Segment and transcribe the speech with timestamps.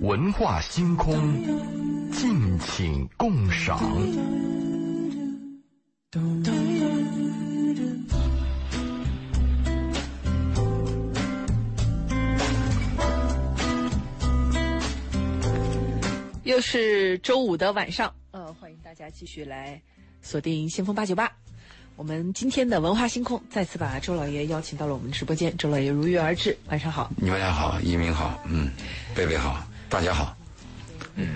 [0.00, 1.12] 文化星空，
[2.12, 3.80] 敬请共赏。
[16.44, 19.82] 又是周五的晚上，呃，欢迎大家继续来
[20.22, 21.30] 锁定先锋八九八。
[21.96, 27.10] 我们今天的文化星空再次把周老爷邀请到了我们直播间，周老爷如约而至，晚上好。
[27.16, 28.70] 你们俩好，一鸣好，嗯，
[29.14, 30.34] 贝贝好，大家好。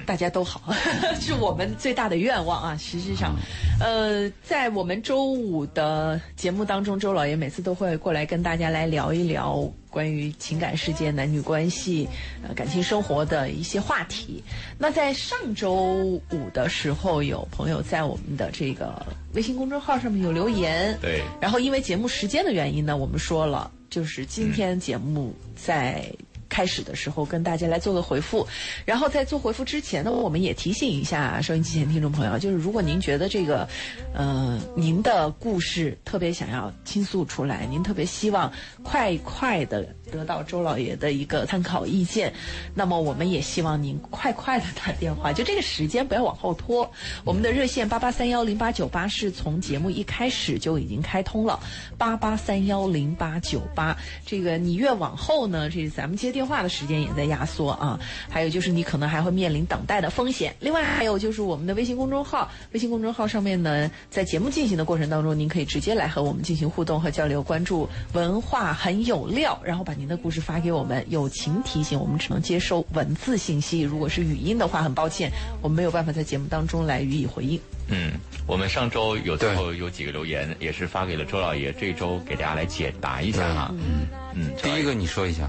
[0.06, 0.72] 大家都好，
[1.20, 2.76] 是我们最大的愿望啊！
[2.76, 3.34] 实际上，
[3.80, 12.08] 呃，在我们周五的节目当中，周老爷每次都会过来跟大家来聊一聊关于情感世界、男女关系、
[12.46, 14.44] 呃感情生活的一些话题。
[14.78, 26.04] 那在上周五的时候，有朋友在我们的这个微信公众号上面有留言，对，然后因为节目时间的原因呢，我们说了，就是今天节目在。
[26.52, 28.46] 开始的时候跟大家来做个回复，
[28.84, 33.66] 然后在做回复之前呢，我们也提醒一下收音机前听众朋友，就是如果您觉得这个，
[34.12, 42.32] 呃，您的故事特别想要倾诉出来，您特别希望快快的得到周老爷的一个参考意见，
[42.74, 46.88] 那么我们也希望您快快的打电话，就这个时间不要往后拖。
[47.24, 51.58] 我们的热线八八三幺零八九八是从节目一开始就已经开通了，
[51.96, 53.96] 八八三幺零八九八，
[54.26, 56.42] 这个你越往后呢，这咱们接电。
[56.42, 60.52] 话的时间也在压缩啊，还有就是你可能还会面临等待的风险。
[60.58, 71.06] 另外还有就是我们的微信公众号，微信公众号上面呢，在节目进行的过程当中，您可以直接来和我们进行互动和交流，关注文化很有料，然后把您的故事发给我们。
[71.10, 77.60] 友情提醒，我们只能接收文字信息，如果是语音的话，很抱歉，我们没有办法在节目当中来予以回应。
[77.86, 78.10] 嗯，
[78.44, 83.72] 我们上周有最后有几个留言，也是发给了周老爷，这周给大家来解答一下哈。
[83.78, 85.48] 嗯嗯，第一个你说一下。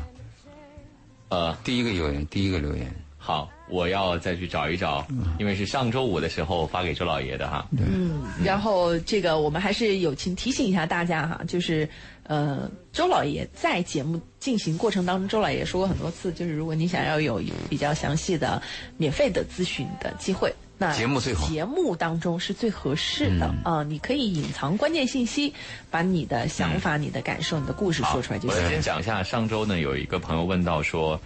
[1.30, 2.94] 呃，第一个留言，第一个留言，
[3.26, 5.08] 好，我要再去找一找，
[5.40, 7.66] 因为是上周五的时候发给周老爷的哈。
[7.72, 11.88] 嗯，然后这个我们还是友情提醒一下大家哈，就是
[12.24, 18.62] 呃，周老爷在节目进行过程当中，周老爷说过很多次，就是如果你想要有比较详细的
[18.98, 25.54] 免费的咨询的机会，那节目最好，节目当中是最合适的啊，你可以隐藏关键信息，
[25.90, 28.62] 把你的想法、你的感受、你的故事说出来就行。
[28.62, 31.18] 我先讲一下，上周呢有一个朋友问到说。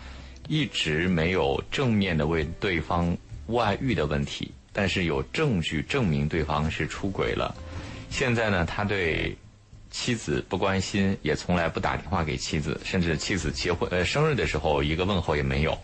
[0.47, 3.15] 一直没有正面的为对方
[3.47, 7.53] 外遇的问题，但是有证据证明对方是出轨了。
[8.09, 9.35] 现在呢，他对
[9.91, 15.77] 妻子不关心，也从来不打电话给妻子，甚至妻子结婚呃生日的时候一个问候也没有。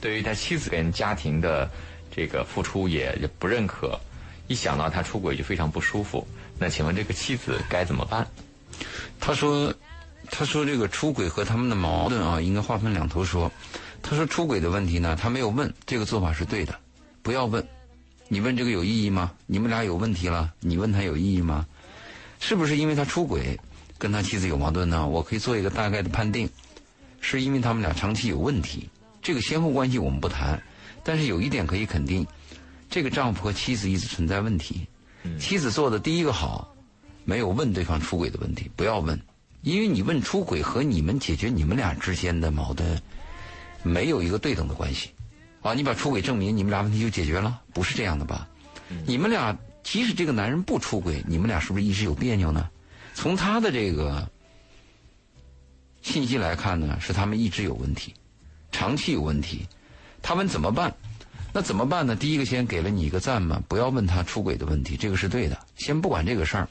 [0.00, 1.70] 对于他妻子跟家庭的
[2.14, 3.98] 这个付出也不认可，
[4.46, 6.26] 一想到他出轨就非常不舒服。
[6.58, 8.26] 那请问这个妻子该怎么办？
[9.18, 9.72] 他说
[10.30, 13.50] ：“他说这个出轨和他们的矛盾啊，应该划分两头说。”
[14.08, 16.72] 他说出轨的问题呢，他没有问，这个做法是对的，
[17.22, 17.66] 不要问。
[18.28, 19.32] 你问这个有意义吗？
[19.46, 21.66] 你们俩有问题了，你问他有意义吗？
[22.38, 23.58] 是不是因为他出轨
[23.98, 25.08] 跟他妻子有矛盾呢？
[25.08, 26.48] 我可以做一个大概的判定，
[27.20, 28.88] 是因为他们俩长期有问题。
[29.20, 30.62] 这个先后关系我们不谈，
[31.02, 32.24] 但是有一点可以肯定，
[32.88, 34.86] 这个丈夫和妻子一直存在问题。
[35.40, 36.72] 妻子做的第一个好，
[37.24, 39.20] 没有问对方出轨的问题，不要问，
[39.62, 43.02] 因为你问出轨和你们解决你们俩之间的矛盾。
[43.86, 45.10] 没有一个对等的关系，
[45.62, 47.60] 啊，你把出轨证明，你们俩问题就解决了？
[47.72, 48.48] 不是这样的吧？
[49.06, 52.68] 你们俩即使这个男人不出轨，你们俩是不是一直有别扭呢？
[53.14, 54.28] 从他的这个
[56.02, 58.14] 信息来看呢，是他们一直有问题，
[58.70, 59.66] 长期有问题。
[60.22, 60.94] 他们怎么办？
[61.52, 62.14] 那怎么办呢？
[62.14, 65.58] 第一个先给了你一个赞嘛，不要问他出轨的问题，这个是对的。
[65.76, 66.68] 先不管这个事儿，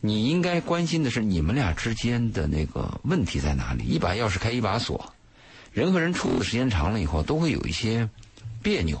[0.00, 3.84] 你应该关心的是你们俩之间的那个问题在哪里？
[3.84, 5.12] 一把钥匙开一把锁。
[5.72, 8.08] 人和人处的时间长了以后，都会有一些
[8.62, 9.00] 别扭。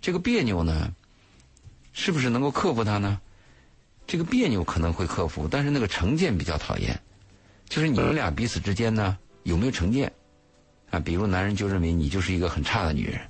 [0.00, 0.92] 这个别扭呢，
[1.92, 3.20] 是不是能够克服它呢？
[4.06, 7.00] 这个别扭可能会克服，但是那个成见比较讨厌。
[7.68, 10.12] 就是你们俩彼此之间呢，有没有成见？
[10.90, 13.20] 啊，比如男人就认为你就是一个很差的女人，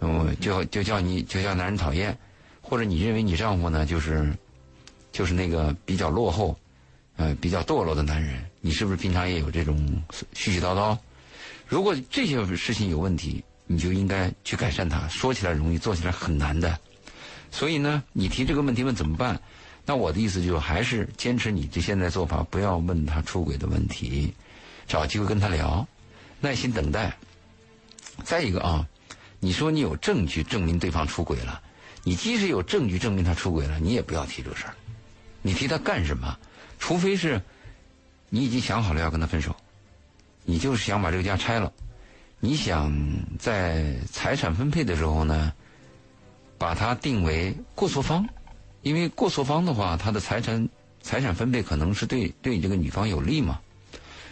[0.00, 2.18] 嗯，就就叫你就叫男人讨厌，
[2.60, 4.32] 或者你认为你丈夫呢就是
[5.12, 6.58] 就是那个比较落后，
[7.16, 9.76] 呃，比较堕落的男人，你是不是平常也有这种
[10.34, 10.98] 絮絮叨叨？
[11.66, 15.08] 如果这些事情有问题，你就应该去改善它。
[15.08, 16.78] 说起来容易，做起来很难的。
[17.50, 19.40] 所以呢，你提这个问题问怎么办？
[19.84, 24.32] 那我的意思就还是坚持你这现在做法，不要问他出轨的问题，
[24.86, 25.86] 找机会跟他聊，
[26.40, 27.16] 耐心等待。
[28.22, 28.86] 再一个啊，
[29.40, 31.60] 你说你有证据证明对方出轨了，
[32.04, 34.74] 你即使有证据证明他出轨了，你也不要提这事儿。
[35.40, 36.38] 你提他干什么？
[36.78, 37.40] 除非是
[38.28, 39.56] 你已经想好了要跟他分手。
[40.44, 41.72] 你就是想把这个家拆了，
[42.40, 42.92] 你想
[43.38, 45.52] 在财产分配的时候呢，
[46.58, 48.26] 把它定为过错方，
[48.82, 50.68] 因为过错方的话，他的财产
[51.00, 53.60] 财产分配可能是对对这个女方有利嘛。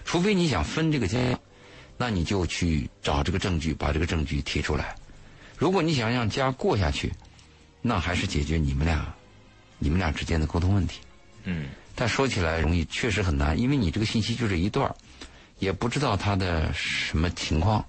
[0.04, 1.18] 除非你想分这个家，
[1.96, 4.96] 那你就去找这个证据，把这个证据提出来。
[5.56, 7.12] 如果你想让家过下去，
[7.82, 9.14] 那还是解决你们俩
[9.78, 11.00] 你们俩之间的沟通问题。
[11.44, 14.94] 嗯但说起来容易，确实很难，因为你这个信息就这一段儿
[15.60, 17.84] 也不知道他的什么情况，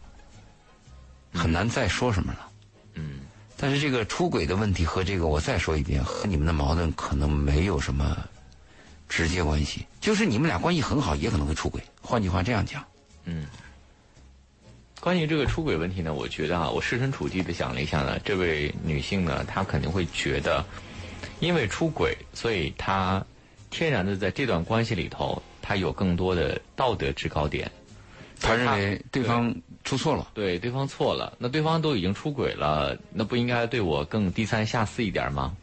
[1.33, 2.47] 很难再说什么了。
[2.93, 3.21] 嗯
[3.57, 8.17] 但是这个出轨的问题和这个，我再说一遍，和你们的矛盾可能没有什么
[9.07, 11.81] 直接关系，就是你们俩关系很好，也可能会出轨。
[12.01, 12.83] 换句话这样讲，
[13.25, 13.45] 嗯。
[14.99, 20.63] 关于这个出轨问题呢，我觉得啊，我设身处地的想了一下呢，这位女性呢，她肯定会觉得，
[21.39, 23.23] 因为出轨，所以她
[23.69, 25.41] 天然的在这段关系里头，
[25.71, 27.71] 她有更多的道德制高点。
[28.41, 35.55] 他认为对方出错了，对对方错了，那对方都已经出轨了，那不应该对我更低三下四一点吗？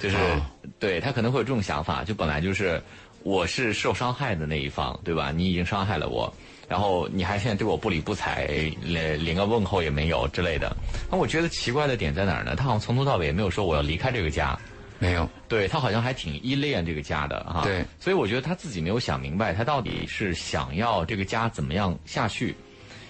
[0.00, 0.40] 就是、哦
[0.78, 2.80] 对他可能会有这种想法，就本来就是
[3.24, 5.32] 我是受伤害的那一方，对吧？
[5.32, 6.32] 你已经伤害了我，
[6.68, 8.46] 然后你还现在对我不理不睬，
[8.80, 10.74] 连连个问候也没有之类的。
[11.10, 12.54] 那我觉得奇怪的点在哪儿呢？
[12.54, 14.56] 他好像从头到尾也没有说我要离开这个家，
[14.98, 15.28] 没有。
[15.48, 17.62] 对他好像还挺依恋这个家的哈。
[17.62, 22.54] 对所以我觉得他自己没有想明白，他到底是想要这个家怎么样下去。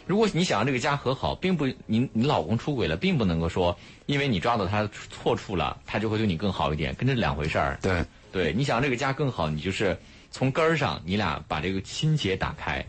[0.07, 7.79] 如果你想让这个家和好，并不，你你老公出轨了，并不能够说，因为你抓到他错处了，他就会对你更好一点，跟这两回事儿。
[7.83, 8.03] 对，
[8.33, 9.99] 对，你想让这个家更好，你就是
[10.31, 12.83] 从根儿上，你俩把这个心结打开。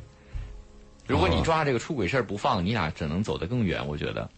[1.07, 3.85] 如果你哦抓这个出轨事儿不放，你俩只能走得更远。
[3.85, 4.29] 我觉得，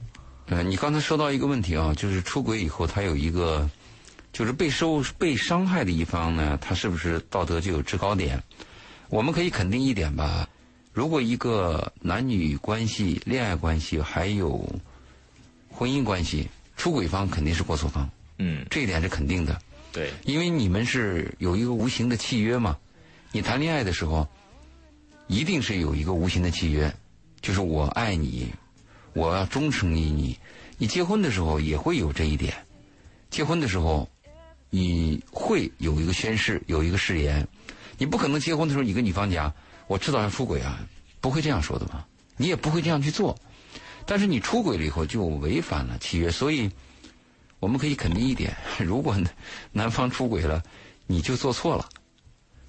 [0.48, 3.70] 呃，你刚才说到一个问题啊，就是出轨以后，他有一个，
[4.32, 8.42] 就是被受被伤害的一方呢，他是不是道德就有制高点？
[9.10, 10.48] 我们可以肯定一点吧，
[10.94, 14.68] 如果一个男女关系、恋爱关系还有
[15.70, 16.48] 婚姻关系，
[16.78, 19.60] 出轨方肯定是过错方，嗯，这一点是肯定的，
[19.92, 22.78] 对，因为你们是有一个无形的契约嘛。
[23.34, 24.28] 你谈恋爱的时候，
[25.28, 26.94] 一定是有一个无形的契约，
[27.42, 28.52] 就是我爱你，
[29.14, 30.38] 我要忠诚于你。
[30.78, 32.54] 你结婚的时候也会有这一点，
[33.30, 34.10] 结婚的时候
[34.72, 37.48] 你会有一个宣誓，有一个誓言。
[37.98, 39.54] 你不可能结婚的时候你跟女方讲，
[39.86, 40.80] 我知道要出轨啊，
[41.20, 42.08] 不会这样说的吧，
[42.38, 43.38] 你也不会这样去做。
[44.06, 46.72] 但是你出轨了以后就违反了契约，所以
[47.60, 49.16] 我们可以肯定一点：如果
[49.72, 50.64] 男方出轨了，
[51.06, 51.86] 你就做错了；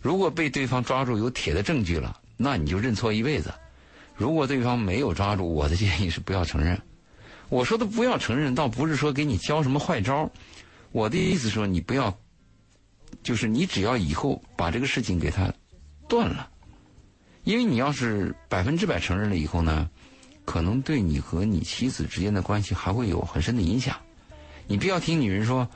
[0.01, 3.55] 如果被对方抓住有铁的证据了，那你就认错一辈子。
[4.15, 6.79] 如果对方没有抓住，我的建议是不要承认。
[7.49, 10.31] 我说的不要承认，倒不是说给你教什么坏招，
[10.93, 12.17] 我的意思说你不要，
[13.23, 15.53] 就是你只要以后把这个事情给他
[16.09, 16.49] 断了，
[17.45, 19.91] 因为你要是百分之百承认了以后呢，
[20.45, 23.97] 可能对你和你妻子之间的关系还会有很深的影响。
[24.67, 25.69] 你不要听女人说，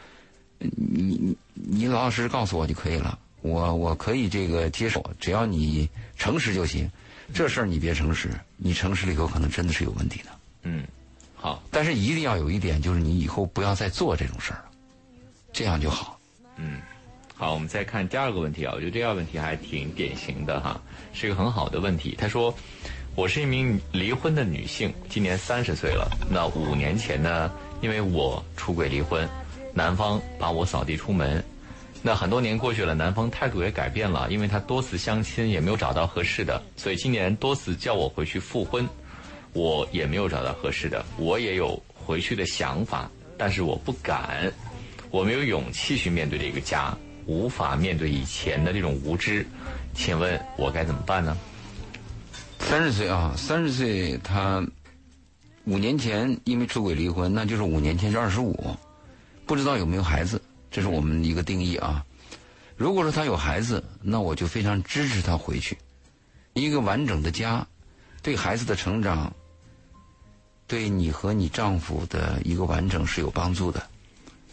[0.59, 6.91] 你你你老老实实告诉我就可以了，我我可以这个接受，只要你诚实就行。
[7.35, 10.31] 这事儿你别诚实，你诚实了以后可能真的是有问题的。
[10.63, 10.85] 嗯，
[11.35, 14.66] 好，但是一定要有一点，就是你以后不要再做这种事儿了，
[15.57, 16.21] 这样就好。
[16.57, 16.83] 嗯，
[17.35, 20.79] 好，我们再看第二个问题啊，我觉得第二个问题还挺典型的哈，
[21.15, 22.15] 是一个很好的问题。
[22.19, 22.55] 他说，
[23.15, 26.11] 我是一名离婚的女性，今年三十岁了。
[26.31, 29.27] 那五年前呢，因为我出轨离婚，
[29.73, 31.43] 男方把我扫地出门。
[32.03, 38.87] 那很多年过去了，男方态度也改变了，因为他多次相亲也没有找到合适的，所以今年多次叫我回去复婚，
[39.55, 44.53] 我也没有找到合适的，我也有回去的想法，但是我不敢，
[45.11, 46.97] 我没有勇气去面对这个家，
[47.27, 49.47] 无法面对以前的这种无知，
[49.95, 51.37] 请问我该怎么办呢？
[52.59, 54.67] 三十岁啊，三十岁他
[55.65, 58.77] 五年前因为出轨离婚，那就是五年前是二十五，
[59.45, 62.05] 不知道有没有孩子，这是我们一个定义啊。
[62.77, 65.79] 如果说他有孩子，那我就非常支持他回去。
[66.53, 67.67] 一个完整的家，
[68.23, 69.33] 对孩子的成长，
[70.67, 73.83] 对你和你丈夫的一个完整是有帮助的。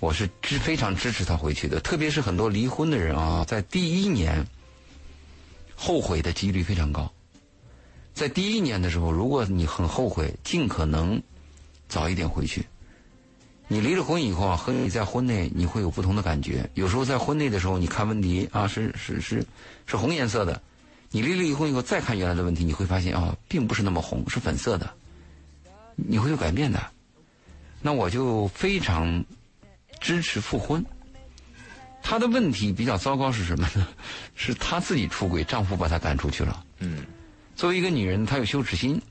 [0.04, 4.46] 我是支非常支持他回去的，特别是很多离婚的人啊，在第一年
[5.78, 7.10] 后悔的几率非常高。
[8.14, 11.24] 在第一年的时候，如果你很后悔，尽可能
[11.88, 12.66] 早一点回去。
[13.70, 16.70] 你离了婚以后啊，和你在婚内你会有不同的感觉。
[16.74, 19.46] 有时候在婚内的时候，你看问题啊是是是
[19.86, 20.62] 是红颜色的，
[21.12, 24.94] 你离了婚以后再看原来的问题，你会发现啊，并不是那么红，是粉色的。
[25.96, 26.92] 你会有改变的。
[27.82, 29.24] 那我就非常
[30.04, 30.86] 支持复婚。
[32.04, 33.88] 她的问题比较糟糕是什么呢？
[34.36, 36.64] 是她自己出轨，丈夫把她赶出去了。
[36.80, 37.06] 嗯
[37.56, 39.02] 作为一个女人，她有羞耻心，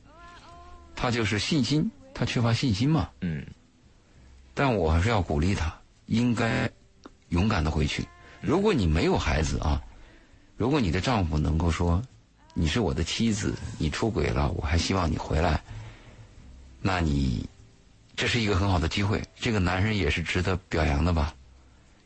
[0.95, 3.09] 她就是信心，她缺乏信心嘛。
[3.23, 3.45] 嗯
[4.53, 5.75] 但我还是要鼓励她，
[6.07, 6.71] 应该
[7.31, 8.07] 勇敢的回去。
[8.43, 9.81] 如果你没有孩子啊，
[10.59, 12.03] 如果你的丈夫能够说
[12.53, 15.63] 你是我的妻子，你出轨了，我还希望你回来，
[16.83, 17.49] 那你
[18.23, 19.21] 这是一个很好的机会。
[19.35, 21.35] 这个男人也是值得表扬的吧？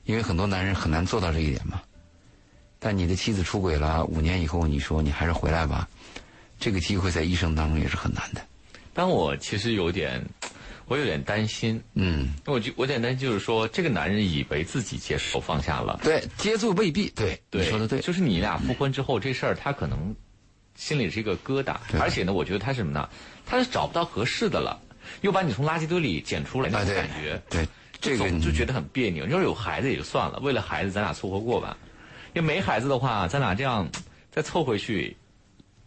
[0.04, 1.78] 因为很多男人很难做到这一点嘛。
[2.78, 5.86] 但你的妻子出轨了，五年以后你说你还是回来吧，
[6.58, 8.40] 这个机会在一生当中也是很难的。
[8.94, 10.24] 但我其实有点，
[10.86, 20.16] 我有点担心，嗯，我就我有点担心，就是说这个男人以为自己接受放下了，对，接住未必对，你说的对，就是你俩复婚之后这事儿，他可能
[20.76, 23.06] 心里是一个疙瘩，而且呢，我觉得他是什么呢？
[23.44, 24.80] 他是找不到合适的了，
[25.20, 27.66] 又把你从垃圾堆里捡出来，那种感觉，对，
[28.00, 29.26] 这个总就觉得很别扭。
[29.26, 31.76] 要是有孩子也就算了，为了孩子咱俩凑合过吧。
[32.34, 33.88] 要没孩子的话，咱俩这样
[34.30, 35.16] 再凑回去，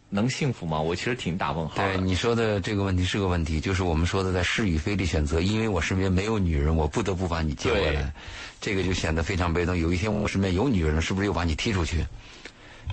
[0.08, 0.80] 能幸福吗？
[0.80, 1.94] 我其实挺打问号的。
[1.94, 5.40] 对你说的这个问题是个问题，就是我们说的在是与非里选择。
[5.40, 8.12] 因为我身边没有女人，我不得不把你接回来，
[8.60, 9.78] 这个就显得非常被动。
[9.78, 12.04] 有一天我身边有女人了，是不是又把你踢出去？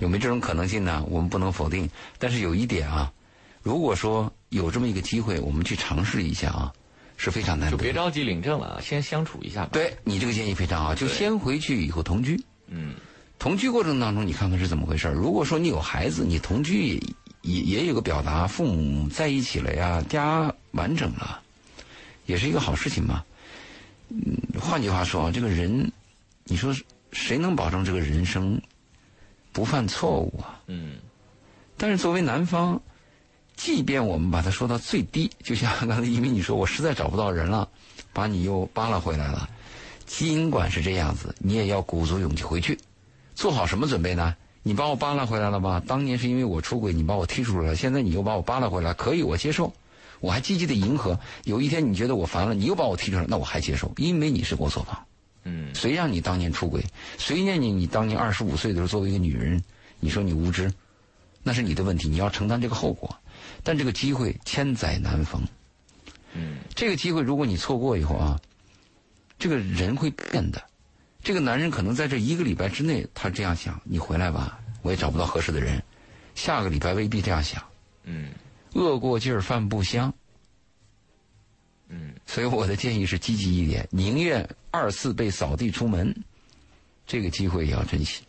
[0.00, 1.04] 有没有这种可能性呢？
[1.08, 1.90] 我们不能否定。
[2.20, 3.12] 但是有一点啊，
[3.68, 6.72] 如果说有这么一个机会，我们去尝试一下啊，
[7.18, 7.76] 是非常难得的。
[7.76, 12.42] 就别着急领证了，先相处一下吧。，对你这个建议非常好，就先回去以后同居。
[12.68, 12.94] 嗯，
[13.38, 17.00] 同居过程当中，你看看是怎么回事如果说你有孩子，你同居也
[17.42, 21.38] 也也有个表达，父母在一起了呀，家完整了，
[22.24, 23.22] 也是一个好事情嘛。
[24.08, 25.92] 嗯，换句话说啊，这个人，
[26.44, 26.74] 你说
[27.12, 28.58] 谁能保证这个人生
[29.52, 30.58] 不犯错误啊？
[30.68, 30.96] 嗯，
[31.76, 32.80] 但是作为男方，
[33.58, 37.68] 即便我们把它说到最低， 就像刚才因为你说我实在找不到人了，
[38.12, 39.50] 把你又扒拉回来了，
[40.06, 42.78] 尽管是这样子，你也要鼓足勇气回去，
[43.34, 44.36] 做好什么准备呢？
[44.62, 45.82] 你把我扒拉回来了吧？
[45.84, 49.72] 当年是因为我出轨，你把我踢出来了，现在你又把我扒拉回来，可以，我接受，
[50.20, 51.18] 我还积极的迎合。
[51.44, 54.96] 有一天你觉得我烦了，你又把我踢出来，那我还接受，因为你是我所方。
[55.42, 56.84] 嗯，谁让你当年出轨？
[57.16, 57.72] 谁念你？
[57.72, 59.60] 你当年二十五岁的时候，作为一个女人，
[59.98, 60.72] 你说你无知，
[61.42, 63.16] 那是你的问题，你要承担这个后果。
[63.62, 65.42] 但这个机会千载难逢，
[66.34, 68.40] 嗯，这个机会如果你错过以后啊，
[69.38, 70.62] 这个人会变的。
[71.22, 75.82] 这个男人可能在这一个礼拜之内，他这样想：你回来吧，我也找不到合适的人。
[76.34, 77.62] 下个礼拜未必这样想，
[78.04, 78.30] 嗯，
[78.74, 80.14] 饿过劲儿饭不香。
[81.88, 86.14] 嗯，所以我的建议是积极一点，宁愿二次被扫地出门，
[87.06, 88.22] 这个机会也要珍惜。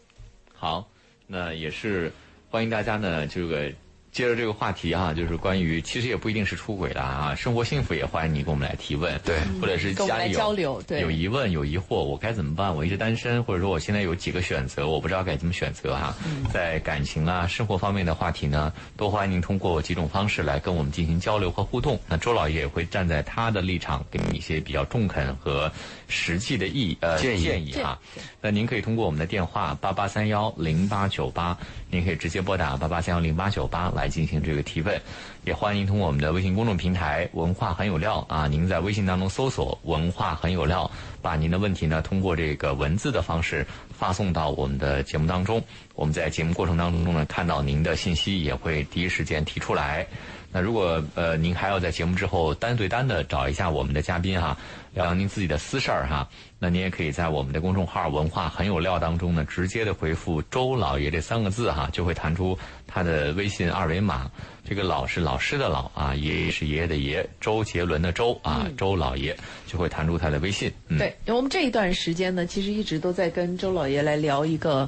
[0.54, 0.90] 好，
[1.28, 2.12] 那也是
[2.50, 3.72] 欢迎大家呢，这个
[4.20, 12.76] 接着这个话题啊，就是关于其实也不一定是出轨了啊，生活幸福也欢迎你跟我们来提问，对或者是家里有交流对有疑问有疑惑，我该怎么办？
[12.76, 16.14] 我一直单身，或者说我现在有几个选择，我不知道该怎么选择哈、
[16.52, 21.98] 在感情啊、生活方面的话题呢，都欢迎您通过几种方式来跟我们进行交流和互动。
[22.06, 25.72] 那周老爷也会站在他的立场，给你一些比较中肯和
[26.10, 27.44] 实际的意呃建议。
[27.44, 27.98] 建议哈。
[28.42, 31.58] 那您可以通过我们的电话八八三幺零八九八，
[31.90, 35.02] 您可以直接拨打八八三幺零八九八来进行这个提问，
[35.46, 40.90] 也欢迎通过我们的微信公众平台“文化很有料”啊，您在微信当中搜索“文化很有料”，
[41.22, 43.66] 把您的问题呢通过这个文字的方式
[44.00, 45.62] 发送到我们的节目当中，
[45.94, 50.08] 我们在节目过程当中呢看到您的信息，也会第一时间提出来。
[50.52, 54.58] 那如果呃您还要在节目之后单对单的找一下我们的嘉宾哈，
[54.96, 56.28] 聊您自己的私事儿哈，
[56.58, 62.58] 那您也可以在我们的公众号“文化很有料”当中呢，直接的回复“周老爷”这三个字哈，就会弹出
[62.92, 64.30] 他的微信二维码。
[64.68, 70.72] 这个“老”是老师的“老”啊，爷爷是爷爷的“爷”，周杰伦的“周”啊，周老爷就会弹出他的微信。
[70.90, 74.88] 嗯，对，因为我们这一段时间呢，其实一直都在跟周老爷来聊一个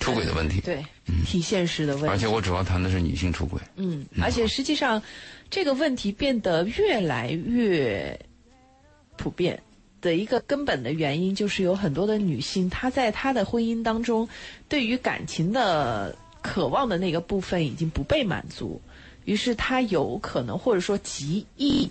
[0.00, 0.84] 出轨的问题，对
[1.24, 3.60] 挺现实的问题，而且我主要谈的是女性出轨。
[3.76, 5.00] 嗯，而且实际上
[5.48, 8.18] 这个问题变得越来越
[9.16, 9.62] 普遍
[10.00, 14.28] 的一个根本的原因，就是有很多的女性，她在她的婚姻当中，
[14.68, 18.80] 对于感情的渴望的那个部分已经不被满足，
[19.24, 21.90] 于是他有可能或者说极易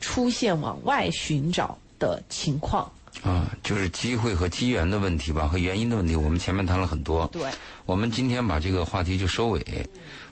[0.00, 2.90] 出现往外寻找的情况。
[3.22, 7.26] 啊，就是机会和机缘的问题吧，和原因的问题，我们前面谈了很多。
[7.28, 7.50] 对，
[7.86, 9.64] 我们今天把这个话题就收尾，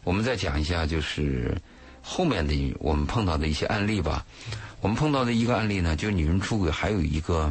[0.03, 1.57] 我们再讲一下就是
[2.03, 4.27] 后面的我们碰到的一些案例吧。
[4.83, 7.51] 我们碰到的一个案例呢，就是女人出轨还有一个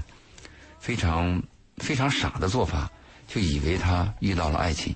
[0.80, 1.42] 非常
[1.78, 2.88] 非常傻的做法，
[3.28, 4.96] 就以为她遇到了爱情，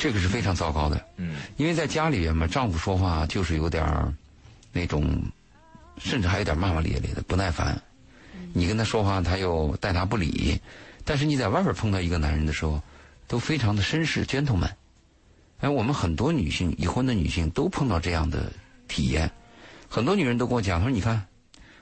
[0.00, 1.04] 这个是非常糟糕的。
[1.18, 4.10] 嗯，因为在家里边嘛，丈夫说话就是有点儿
[4.72, 5.22] 那种，
[5.98, 7.78] 甚至还有点骂骂咧咧的，不耐烦。
[8.54, 10.58] 你跟他说话，他又待答不理。
[11.04, 12.80] 但是你在外边碰到一个男人的时候，
[13.28, 14.70] 都非常的绅士 gentleman。
[15.60, 18.50] 哎，我们很多女性已婚的女性都碰到这样的
[18.88, 19.30] 体验。
[19.86, 21.22] 很多女人都跟我讲，她说：“你看，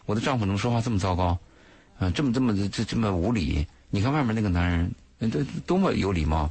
[0.06, 1.38] 我的丈夫怎么说话这么糟糕，
[2.00, 3.64] 啊，这么这么这这么无理？
[3.90, 6.50] 你看外面那个男人，这多么有礼貌。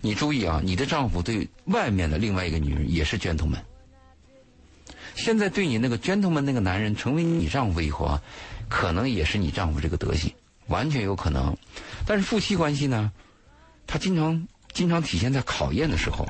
[0.00, 3.60] 你注意啊，你的丈夫对外面的另外一个女人也是 gentleman。
[5.14, 8.22] 现在对你那个 gentleman 那个男人成为你丈夫以后啊，
[8.68, 10.32] 可能也是你丈夫这个德行，
[10.68, 11.56] 完全有可能。
[12.06, 13.10] 但是夫妻关系呢，
[13.86, 16.24] 他经常经常体现在考验的时候，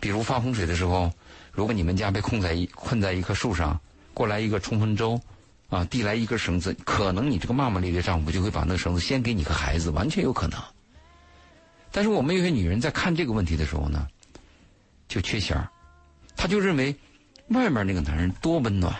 [0.00, 1.12] 比如发洪水的时候，
[1.52, 3.80] 如果你们家被困在一困在一棵树上，
[4.12, 5.20] 过来一个冲锋舟，
[5.68, 10.60] 啊，递来一根绳子，可能你这个骂骂咧咧丈夫就会把那个绳子先给你个孩子，完全有可能。
[11.92, 14.06] 但是我们有些女人在看这个问题的时候呢，
[15.08, 15.68] 就缺弦儿，
[16.36, 16.94] 她就认为
[17.48, 18.94] 外面那个男人多温暖，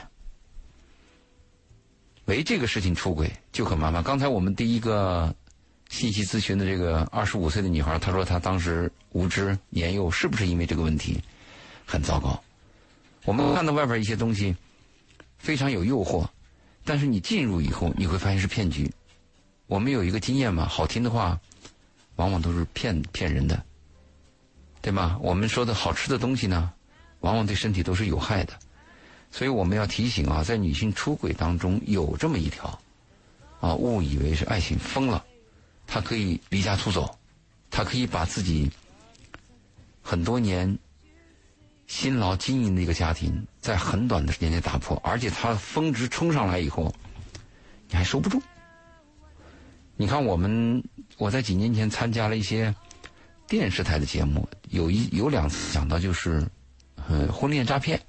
[2.25, 4.03] 为这个事情出轨就很麻烦。
[4.03, 5.33] 刚才我们第一个
[5.89, 11.23] 信息咨询的这个二十五岁的女孩，她说她当时无知年幼，是不是因为这个问题
[11.87, 12.43] 很糟糕？
[13.25, 14.57] 我们看到外边一些东西
[15.39, 16.27] 非常有诱惑，
[16.85, 18.91] 但是你进入以后，你会发现是骗局。
[19.69, 21.39] 我们有一个经验嘛，好听的话。
[22.21, 23.65] 往往都是骗骗人的，
[24.83, 25.19] 对吗？
[25.23, 26.71] 我们说的好吃的东西呢，
[27.21, 28.53] 往往对身体都是有害的，
[29.31, 32.79] 所以我们要提醒啊，在女性出轨当中有这么一条，
[33.61, 35.25] 啊，误以为是爱情疯了，
[35.87, 37.19] 她可以离家出走，
[37.71, 38.71] 她可以把自己
[40.03, 40.79] 很多年
[41.87, 46.95] 辛劳经营的一个家庭，在很短的时间内打破，而且她峰值冲上来以后，
[47.89, 48.43] 你还收不住。
[50.01, 50.83] 你看，我们
[51.19, 52.75] 我在几年前参加了一些
[53.47, 56.43] 电视台的节目，有一有两次讲到就是，
[57.07, 58.01] 呃，婚恋诈骗。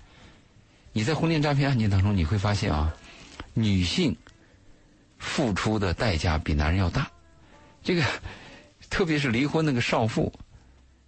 [0.94, 2.96] 你在婚恋诈骗案件当中，你会发现啊，
[3.54, 4.16] 女性
[5.18, 7.12] 付出的代价比男人要大。
[7.84, 8.02] 这个，
[8.90, 10.32] 特别是离婚那个少妇，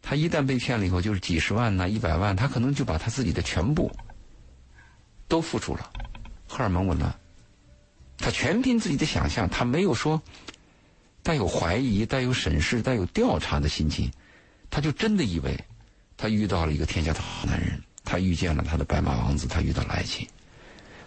[0.01, 3.89] 她一旦被骗了以后，就是几十万呐、一百万，她可能就把她自己的全部
[5.29, 5.89] 都付出了，
[6.45, 7.15] 荷尔蒙紊乱，
[8.17, 10.21] 她全凭自己的想象，她没有说。
[11.23, 14.11] 带有怀疑、带有审视、带有调查的心情，
[14.69, 15.57] 他就真的以为
[16.17, 20.27] 他遇到了一个天下的好男人，他遇见了他的白马王子，他遇到了爱情。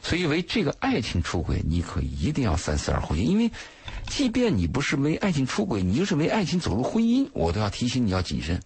[0.02, 3.24] 所以为这个爱情出轨，你可一定要三思而后行。
[3.24, 3.50] 因为，
[4.09, 8.62] 即便你不是为爱情出轨，你就是为爱情走入婚姻，我都要提醒你要谨慎。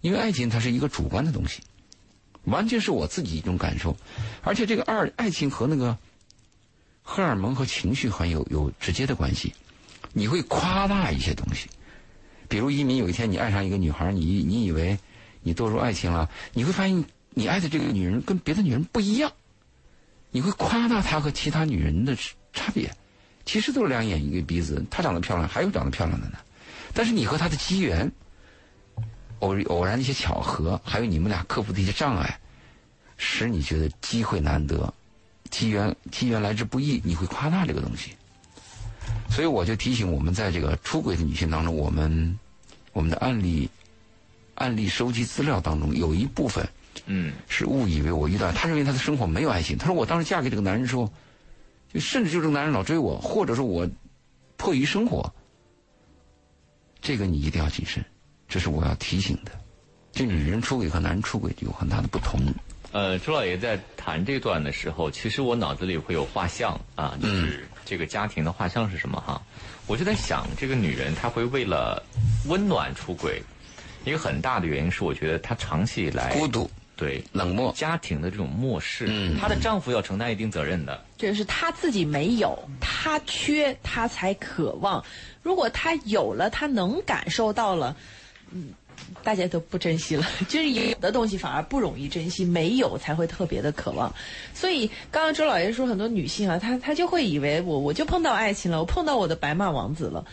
[0.00, 1.60] 因为爱情它是一个主观的东西，
[2.44, 3.96] 完全是我自己一种感受，
[4.42, 5.96] 而且这个二爱情和那个
[7.02, 9.54] 荷尔蒙和情绪很有有直接的关系。
[10.12, 11.68] 你会夸大一些东西，
[12.48, 14.98] 比如一民有一天你爱上一个女孩，你你以为
[15.42, 19.32] 你堕入爱情了，你会发现你爱的这个女人跟别的女人不一样，
[20.30, 22.14] 你会夸大她和其他女人的
[22.52, 22.90] 差别，
[23.44, 26.38] 其实都是两眼一个鼻子，她长得漂亮，还有长得漂亮的呢，
[26.92, 28.12] 但是你和她的机缘，
[29.38, 32.38] 偶偶然的一些巧合，还有你们俩克服的一些障碍，
[33.16, 34.92] 使你觉得机会难得，
[35.50, 38.12] 机缘机缘来之不易，你会夸大这个东西。
[39.32, 42.38] 所以我就提醒我们，在这个出轨的女性当中，我们
[42.92, 43.68] 我们的案例
[44.56, 46.68] 案例收集资料当中，有一部分
[47.06, 49.78] 嗯是误以为我遇到，他认为他的生活没有爱情。
[49.78, 51.10] 他说我当时嫁给这个男人的时候，
[51.92, 53.88] 就甚至就这个男人老追我，或者说我
[54.58, 55.32] 迫于生活，
[57.00, 58.04] 这个你一定要谨慎，
[58.48, 59.52] 这是我要提醒的。
[60.12, 62.38] 就女人出轨和男人出轨有很大的不同。
[62.92, 69.40] 呃，朱老爷在谈这段的时候，其实我脑子里会有画像啊，就是这个家庭的画像是什么哈？
[69.86, 72.02] 我就在想，这个女人她会为了
[72.46, 73.42] 温暖出轨，
[74.04, 81.04] 一个很大的原因是，我觉得她长期以来孤独、对冷漠，家庭的这种漠视，嗯她的丈夫要承担一定责任的。
[81.18, 85.04] 这是她自己没有，她缺，她才渴望。
[85.42, 87.96] 如果她有了，她能感受到了，
[88.52, 88.68] 嗯，
[89.22, 90.26] 大家都不珍惜了。
[90.48, 94.12] 就是有的东西反而不容易珍惜，没有才会特别的渴望。
[94.54, 100.24] 所以刚刚周老爷说，很多女性啊，她她就会以为我我就碰到爱情了，我碰到我的白马王子了。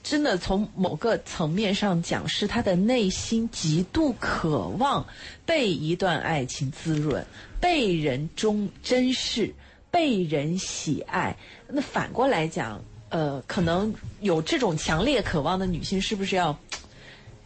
[0.00, 5.04] 真的从某个层面上讲，是她的内心极度渴望
[5.44, 7.22] 被一段爱情滋润，
[7.60, 9.52] 被人忠珍视，
[9.90, 11.36] 被人喜爱。
[11.66, 16.58] 那反过来讲，呃，可能有这种强烈渴望的女性，是不是要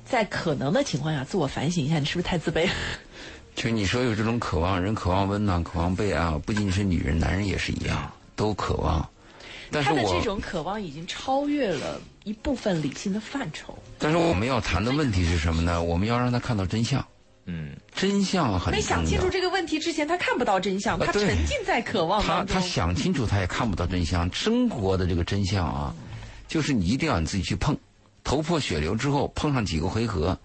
[0.04, 2.72] 在可能的情况下自我反省一下，你是不是太自卑了？
[3.54, 9.06] 就你说有这种渴望，人渴望温暖，渴望被爱，不仅仅是女人，男人也是一样，都渴望。
[9.70, 13.74] 但是他的这，种渴望已经超越了一部分理性的范畴。
[13.98, 15.82] 但是我们要谈的问题是什么呢？
[15.82, 17.02] 我们要让他看到真相，
[17.46, 19.30] 嗯，真相很重没想清楚。
[19.30, 22.54] 这个问题之前，他看不到真相，他沉浸在渴望他当中。
[22.54, 24.30] 他想清楚，他也看不到真相。
[24.32, 25.94] 生活的这个真相啊，
[26.48, 27.74] 就是你一定要你自己去碰，
[28.24, 30.38] 头破血流之后碰上几个回合，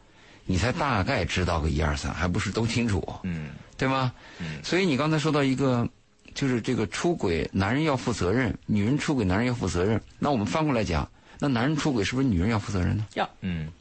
[0.45, 4.11] 你才大概知道个一二三，还不是都清楚，嗯对吗？
[4.39, 5.87] 嗯所以你刚才说到一个，
[6.33, 10.01] 就是这个出轨，男人要负责任，女人出轨，男人要负责任。
[10.17, 11.09] 那我们翻过来讲，
[11.39, 13.05] 那男人出轨是不是女人要负责任呢？
[13.13, 13.71] 要嗯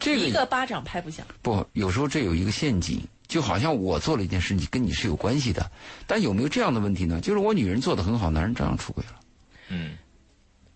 [0.00, 1.26] 这个一个巴掌拍不响。
[1.42, 5.70] 不，有时候这有一个陷阱，就好像我做了一件事，你跟你是有关系的，
[6.06, 7.20] 但有没有这样的问题呢？
[7.20, 9.20] 就是我女人做的很好，男人照样出轨了。
[9.68, 9.96] 嗯，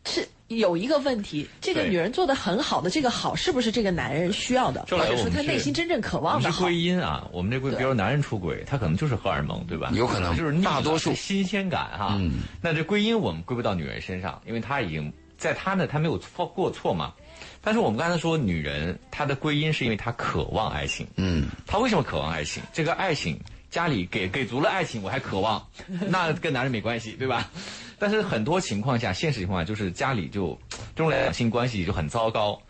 [0.05, 0.29] 是
[0.59, 9.91] 有一个问题，这个女人做的很好的这个好，是不是这个男人需要的，周或者说他内心真正渴望的归因啊，我们这归，比如男人出轨，他可能就是荷尔蒙，对吧？
[9.95, 12.17] 有可能就是大多数新鲜感哈。
[12.19, 17.13] 嗯那这归因我们归不到女人身上，因为她已经在她呢，她没有错过错嘛。
[17.61, 21.07] 但是我们刚才说，女人她的归因是因为她渴望爱情。
[21.17, 22.63] 嗯，她为什么渴望爱情？
[22.73, 23.39] 这个爱情
[23.73, 25.67] 家里给给足了爱情，我还渴望，
[26.09, 27.51] 那跟男人没关系，对吧？
[27.99, 30.57] 但是很多情况下，现实情况下就是家里就
[30.95, 32.61] 这种两性关系就很糟糕，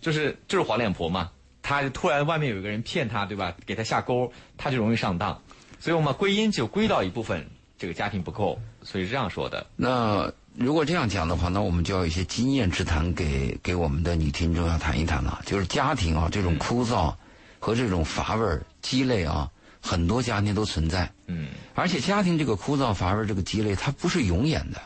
[0.00, 1.30] 就是就是黄脸婆嘛，
[1.62, 3.52] 她突然外面有一个人骗她，对吧？
[3.66, 5.42] 给她下钩，她就容易上当。
[5.80, 7.44] 所以我们归因就归到一部分
[7.76, 9.66] 这个家庭不够，所以是这样说的。
[9.74, 15.42] 那如果这样讲的话，那我们就要有一些经验之谈给给我们的女听众要谈一谈了。
[15.44, 17.12] 就是家庭啊，这种枯燥
[17.58, 19.50] 和这种乏味儿积累啊，
[19.82, 21.10] 很多家庭都存在。
[21.26, 24.80] 嗯而且家庭这个枯燥乏味这个积累，它不是永远的，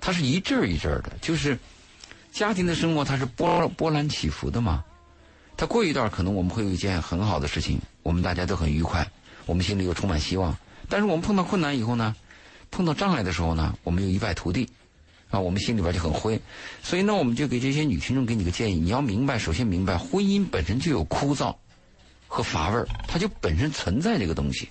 [0.00, 1.12] 它是一阵儿一阵儿的。
[1.20, 1.58] 就是
[2.32, 4.82] 家庭的生活，它是波波澜起伏的嘛。
[5.56, 9.06] 它过一段可能我们会有一件很好的事情，我们大家都很愉快，
[9.46, 10.56] 我们心里又充满希望。
[10.88, 12.14] 但是我们碰到困难以后呢，
[12.70, 14.68] 碰到障碍的时候呢，我们又一败涂地，
[15.30, 16.40] 啊，我们心里边就很灰。
[16.82, 21.54] 所以呢，我们就给这些女听众给你个建议，你要明白，首先明白婚姻本身就有枯燥
[22.32, 24.66] 和乏味儿，它就本身存在这个东西。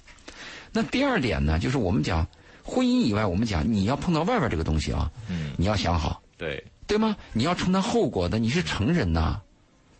[0.71, 2.25] 那第二点呢，就是我们讲
[2.63, 7.15] 婚姻以外，我们讲你要碰到外边这个东西啊，嗯，你要想好，对，对吗？
[7.33, 9.39] 你要承担后果的，你是成人呐，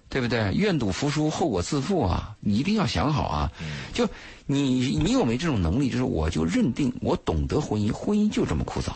[0.09, 0.51] 对不对？
[0.53, 2.35] 愿赌服输，后果自负啊！
[2.39, 3.51] 你一定要想好啊！
[3.93, 4.09] 就
[4.47, 5.87] 你你有没有这种能力？
[5.87, 8.91] 就是我就认定我懂得婚姻，婚姻就这么枯燥，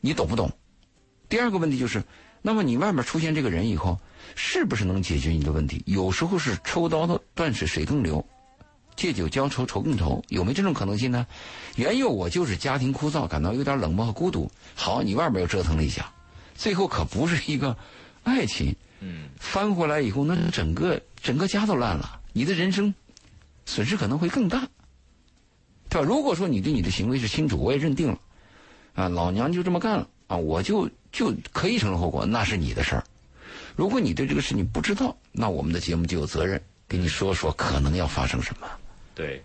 [0.00, 0.50] 你懂不懂？
[1.28, 2.02] 第二个问题就是，
[2.40, 3.98] 那么你外面出现这个人以后，
[4.34, 5.82] 是不是能解决你的问题？
[5.86, 8.24] 有时候是抽刀断水水更流，
[8.96, 11.26] 借酒浇愁愁更愁，有没有这种可能性呢？
[11.76, 14.50] 原有我就是家庭枯燥，感到有点冷漠和孤独。
[14.74, 16.12] 好，你外面又折腾了一下，
[16.54, 17.76] 最后可不是一个
[18.22, 22.92] 爱情，嗯翻回来以后，那整个整个家都烂了，你的人生
[23.66, 24.68] 损失可能会更大，
[25.88, 26.06] 对吧？
[26.06, 28.18] 如果说你对你的行为是清楚，我也认定了，
[28.94, 33.04] 啊，老娘就这么干了啊，我就就可以承受后果，那是你的事儿。
[33.78, 38.66] 如果你对这个事情不知道，那我们的节目就有责任给你说说可能要发生什么，
[39.14, 39.40] 对。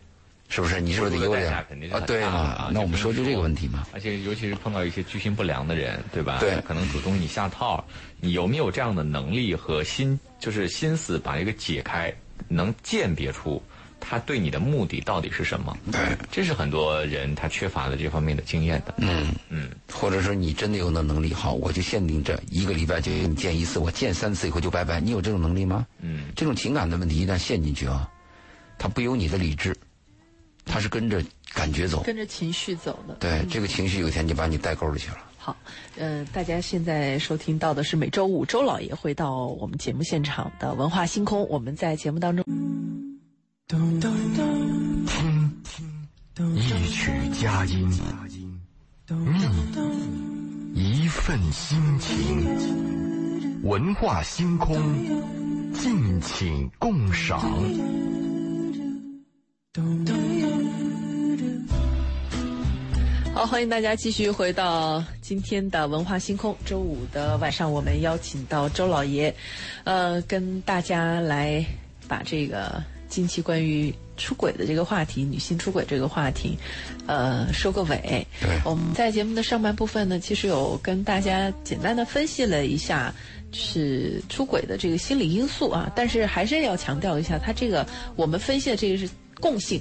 [0.50, 0.82] 是不是？
[0.82, 2.00] 你是不是得有点啊？
[2.08, 2.69] 对啊？
[2.74, 3.86] 那我们说就这个问题嘛。
[3.93, 6.39] 而且尤其是碰到一些居心不良的人，对吧？
[6.39, 7.84] 对可能主动给你下套，
[8.19, 12.12] 你有没有这样的能力和心，就是心思把这个解开，
[12.48, 13.62] 能鉴别出
[14.05, 15.75] 他对你的目的到底是什么？
[15.89, 18.93] 对，这是很多人他缺乏了这方面的经验的。
[18.97, 19.33] 嗯。
[19.47, 24.99] 嗯，或者说你真的有那能力，好，我就限定这一个礼拜就给你见一次，我见三次以后就拜拜。
[24.99, 25.87] 你有这种能力吗？
[26.01, 28.09] 嗯，这种情感的问题一旦陷进去啊，
[28.77, 29.73] 他不由你的理智，
[30.65, 32.03] 他是跟着感觉走。
[32.03, 33.15] 跟着情绪走的。
[33.15, 35.17] 对，这个情绪有一天就把你带沟里去了。
[35.37, 35.55] 好，
[35.97, 41.47] 呃，大家现在收听到的是每周五周老爷会到我们节目现场的文化星空。
[41.47, 43.12] 我们在节目当中，听
[43.65, 43.80] 听
[46.56, 47.89] 一曲佳音，
[50.73, 54.78] 觅一份心情，文化星空，
[55.73, 57.39] 敬请共赏。
[63.34, 66.56] 好，欢迎大家继续回到今天的文化星空。
[66.65, 69.34] 周五的晚上，我们邀请到周老爷，
[69.86, 71.65] 呃，跟大家来
[72.08, 76.58] 把这个近期关于出轨的这个话题，女性出轨这个话题，
[77.06, 78.26] 呃，收个尾。
[78.41, 83.13] 对我们在节目的上半部分呢，其实有跟大家简单的分析了一下。
[83.56, 89.08] 是出轨的这个心理因素啊，但是还是要强调一下，它这个我们分析的这个是
[89.39, 89.80] 共性，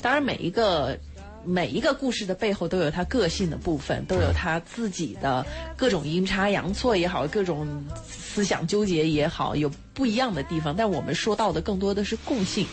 [0.00, 0.98] 当然每一个
[1.44, 5.44] 每一个故事的背后都有他个性的部分，都有他自己的
[5.76, 10.74] 各种阴差阳错也好，各种思想纠结也好，有不一样的地方。
[10.76, 12.66] 但我们说到的更多的是共性，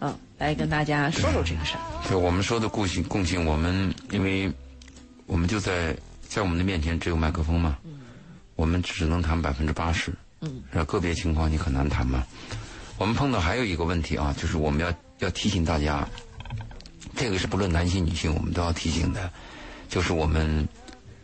[0.00, 2.08] 嗯，来跟大家说说这个事儿。
[2.08, 4.50] 就我们说的共性，共性，我们因为
[5.26, 5.96] 我们就在
[6.28, 7.76] 在我们的面前只有麦克风嘛，
[8.56, 10.62] 我们只能谈百分之八十，嗯？
[10.86, 12.24] 个别情况你很难谈嘛。
[12.96, 16.08] 我们碰到还有一个问题啊，就是我们要要提醒大家，
[17.16, 19.30] 这个是不论男性女性，我们都要提醒的，
[19.88, 20.68] 就是我们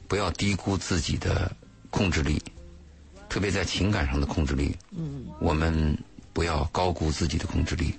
[0.07, 1.50] 不要低估自己的
[1.90, 2.40] 控制力，
[3.29, 4.76] 特别在情感上的控制力。
[4.90, 5.96] 嗯，我们
[6.33, 7.94] 不要高估自己的控制力。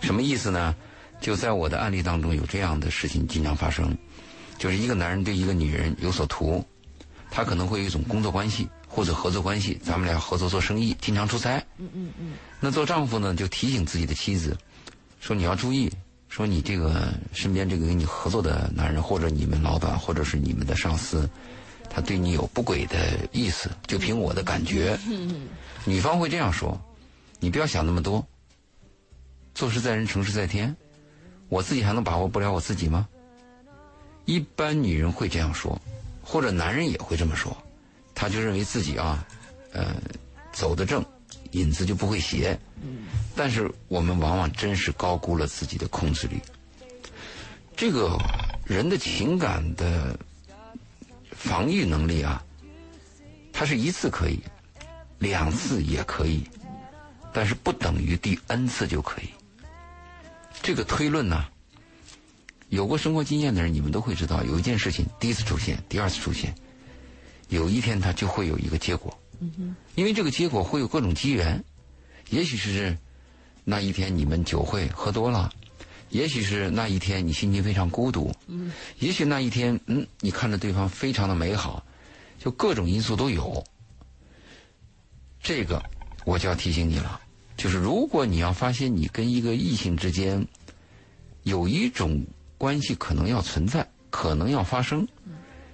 [0.00, 0.74] 什么意思呢？
[1.20, 3.96] 就在我的案例当中，有这样的事情经常发生，
[4.58, 6.62] 就是一个男人对一个女人有所图，
[7.30, 11.56] 他可能会有一种工作关系或者合作关系，咱们俩合作做生意，经常出差。
[11.78, 12.32] 嗯嗯嗯。
[12.60, 14.54] 那做丈夫呢，就提醒自己的妻子，
[15.20, 15.90] 说你要注意，
[16.34, 21.30] 说你这个身边这个跟你合作的男人，或者你们老板，或者是你们的上司，
[21.88, 24.98] 他对你有不轨的意思，就凭我的感觉。
[25.84, 26.76] 女方会这样说
[27.38, 28.26] ：“你不要想那么多，
[29.54, 30.74] 做事在人，成事在天。
[31.48, 33.06] 我自己还能把握不了我自己吗？”
[34.26, 35.80] 一般女人会这样说，
[36.20, 37.56] 或者男人也会这么说，
[38.12, 39.24] 他就认为自己啊，
[39.72, 39.94] 呃，
[40.52, 41.00] 走得正，
[41.54, 42.56] 影子就不会斜。
[42.82, 46.40] 嗯但是我们往往真是高估了自己的控制力。
[47.76, 48.16] 这个
[48.64, 50.16] 人的情感的
[51.32, 52.40] 防御能力啊，
[53.52, 54.38] 它是一次可以，
[55.18, 56.44] 两次也可以，
[57.32, 59.28] 但是不等于第 n 次就可以。
[60.62, 61.44] 这个推论呢，
[62.68, 66.54] 有过生活经验的人，你们都会知道，有一件事情第一次出现，第二次出现，
[67.48, 69.18] 有一天它就会有一个结果。
[69.94, 71.62] 因为这个结果会有各种机缘，
[72.30, 72.96] 也许是
[73.64, 75.52] 那一天你们酒会喝多了，
[76.10, 78.72] 也许是那一天你心情非常孤独，嗯。
[78.98, 81.84] 也许那一天嗯你看着对方非常的美好，
[82.38, 83.62] 就各种因素都有。
[85.42, 85.82] 这个
[86.24, 87.20] 我就要提醒你了，
[87.56, 90.46] 就是如果你要发现你跟一个异性之间
[91.42, 92.24] 有一种
[92.56, 95.06] 关系可能要存在，可能要发生，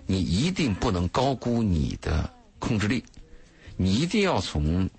[0.06, 3.04] 你一定不能高估你的控制力。
[3.82, 4.90] 你一定要从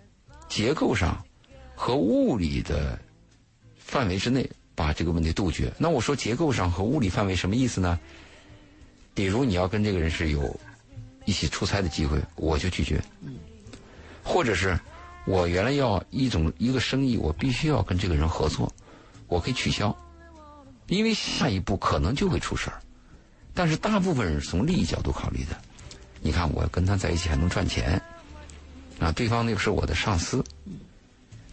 [0.50, 1.24] 结构上
[1.76, 2.98] 和物理的
[3.78, 5.72] 范围之内把这个问题杜绝。
[5.78, 8.00] 那我说结构上和物理范围什么意思呢？
[9.14, 10.60] 比如你要跟这个人是有
[11.26, 13.00] 一起出差的机会，我就拒绝。
[13.22, 13.36] 嗯
[14.24, 14.80] 或者是
[15.28, 18.74] 我原来要一种一个生意，我必须要跟这个人合作，
[19.28, 19.96] 我可以取消，
[20.88, 22.82] 因为下一步可能就会出事儿。
[23.54, 25.56] 但是大部分人从利益角度考虑的。
[26.20, 28.02] 你看，我跟他在一起还能赚钱。
[29.02, 30.44] 啊，对方那个是我的上司，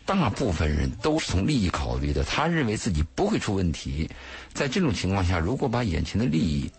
[0.04, 4.08] 大部分人都是从利益考虑的，他认为自己不会出问题。
[4.52, 6.70] 在这种情况下，如果把眼前的利益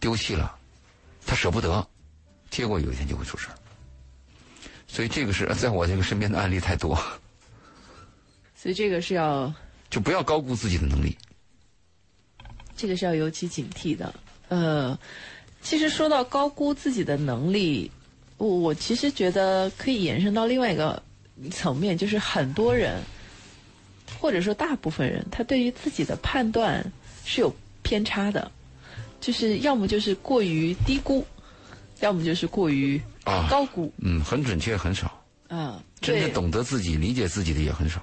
[0.00, 0.58] 丢弃了，
[1.24, 1.86] 他舍不得，
[2.50, 3.54] 结果有一天就会出事儿。
[4.88, 7.00] 所以这个是在我这个身边的案例太多，
[8.56, 9.54] 所以这个是要
[9.88, 11.16] 就不要高估自己的能力。
[12.76, 14.12] 这个是要尤其警惕的。
[14.48, 14.98] 呃，
[15.62, 17.90] 其实说到高估自己的能力，
[18.36, 21.02] 我我其实觉得可以延伸到另外一个
[21.50, 23.00] 层面，就是很多人
[24.18, 26.84] 或者说大部分人，他对于自己的判断
[27.24, 28.50] 是有偏差的，
[29.20, 31.24] 就是要么就是过于低估，
[32.00, 33.92] 要么就是过于啊高估。
[33.98, 35.20] 嗯，很准确，很少。
[35.48, 38.02] 啊，真的懂得自己、理解自己的也很少。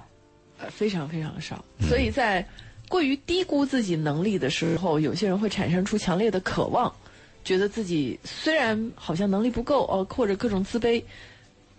[0.59, 1.65] 呃非常非常少。
[1.89, 2.47] 所以在
[2.87, 6.93] 过于低估自己能力的时候，有些人会产生出强烈的渴望，
[7.43, 11.03] 觉得自己虽然好像能力不够哦，或者各种自卑，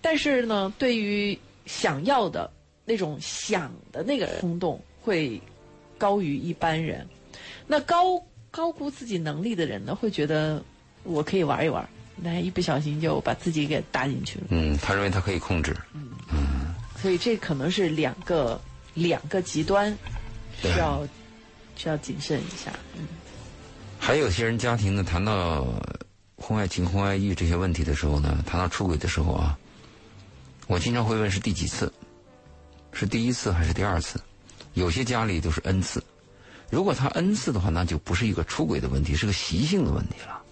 [0.01, 2.51] 但是呢，对于想要的
[2.85, 5.41] 那种想的那个冲动会
[5.97, 7.07] 高于一般人。
[7.67, 10.63] 那高高估自己能力的人呢，会觉得
[11.05, 11.89] 我可以玩一玩，
[12.23, 14.47] 但一不小心就把自己给搭进去了。
[14.51, 15.75] 嗯，他认为他可以控制。
[15.95, 16.11] 嗯
[17.01, 18.61] 所以这可能是两个
[18.95, 19.93] 两个极端，
[20.61, 21.05] 需要
[21.75, 22.73] 需要谨慎一下。
[22.97, 23.07] 嗯
[24.05, 25.65] 还有些人家庭呢，谈到
[26.37, 29.57] 婚外情、婚外欲这些问题的时候呢，谈到出轨的时候啊，
[30.67, 31.91] 我经常会问是第几次，
[32.93, 34.21] 是第一次还是第二次？
[34.75, 36.03] 有些家里都是 n 次，
[36.69, 40.43] 如果他 n 次的话，那就不是一个出轨的问题，是个习性的问题了。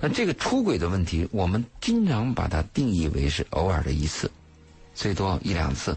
[0.00, 4.28] 那这个出轨的问题，我们经常把它定义为是偶尔的一次，
[4.96, 5.96] 最多一两次。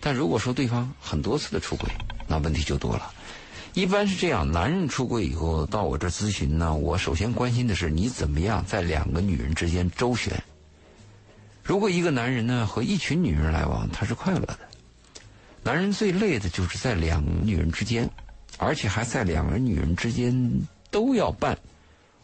[0.00, 1.90] 但如果说对方很多次的出轨，
[2.26, 3.12] 那问题就多了。
[3.74, 10.32] 一般是这样，男人出轨以后到我这咨询呢，我首先关心的是你怎么样在两个女人之间周旋。
[11.64, 14.58] 如果一个男人呢和一群女人来往，他是快乐的。
[15.64, 18.08] 男人最累的就是在两女人之间，
[18.58, 20.52] 而且还在两个女人之间
[20.92, 21.58] 都要办，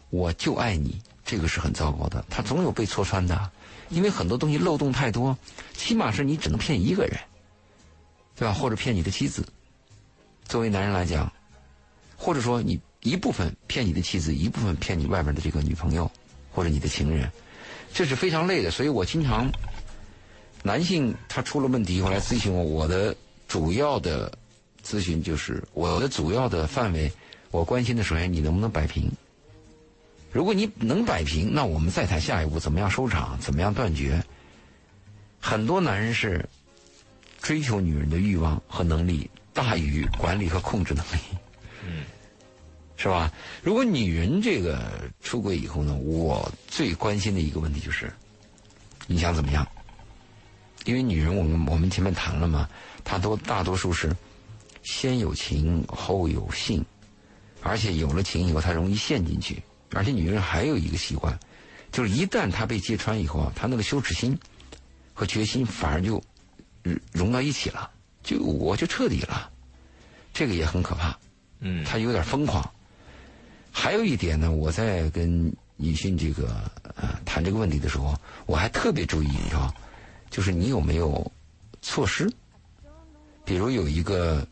[0.09, 2.23] 我就爱你，这个是很糟糕的。
[2.29, 3.51] 他总有被戳穿的，
[3.89, 5.37] 因为很多东西漏洞太多，
[5.73, 7.19] 起码是你只能骗一个人，
[8.37, 8.53] 对吧？
[8.53, 9.45] 或者骗你的妻子。
[10.45, 11.31] 作为男人来讲，
[12.21, 16.09] 或者说你一部分骗你的妻子，一部分骗你外面的这个女朋友
[16.51, 17.27] 或者你的情人，
[17.91, 18.69] 这是非常累的。
[18.69, 19.49] 所以我经常，
[20.61, 23.15] 男性他出了问题以后来咨询我，我的
[23.47, 24.31] 主要的
[24.85, 27.11] 咨询就是我的主要的范围，
[27.49, 29.11] 我关心的首先你能不能摆平。
[30.31, 34.23] 如果你能摆平，那我们再谈下一步怎么样收场，怎么样断绝。
[35.39, 36.47] 很多男人是
[37.41, 41.17] 追求女人的欲望和能力大于管理和控制能力。
[43.01, 43.31] 嗯，是吧？
[43.63, 48.13] 如果女人这个出轨以后呢，我最关心的一个问题就是，
[49.07, 49.67] 你想怎么样？
[50.85, 52.69] 因为女人，我们我们前面谈了嘛，
[53.03, 54.15] 她都大多数是
[54.83, 56.85] 先有情后有性，
[57.61, 59.61] 而且有了情以后，她容易陷进去。
[59.93, 61.37] 而且女人还有一个习惯，
[61.91, 64.37] 就是一旦她被揭穿以后啊，她那个羞耻心
[65.13, 66.21] 和决心反而就
[66.83, 67.89] 嗯融到一起了，
[68.23, 69.49] 就我就彻底了，
[70.33, 71.17] 这个也很可怕。
[71.63, 72.67] 嗯，他有点疯狂。
[73.71, 78.13] 还有一点呢，我在跟女性这个呃谈这个问题的时候，
[78.45, 79.73] 我还特别注意啊，
[80.29, 81.31] 就是你有没有
[81.81, 82.29] 措施？
[83.45, 84.45] 比如有一个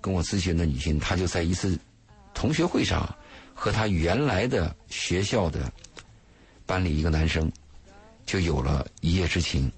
[0.00, 1.78] 跟我咨询的女性，她就在一次
[2.32, 3.08] 同学会上
[3.54, 5.72] 和她原来的学校的
[6.66, 7.50] 班里一个男生
[8.26, 9.72] 就有了一夜之情。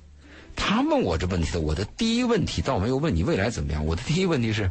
[0.55, 4.71] 他问我这问题的，我的第一问题倒没有问你未来怎么样，我的第一问题是。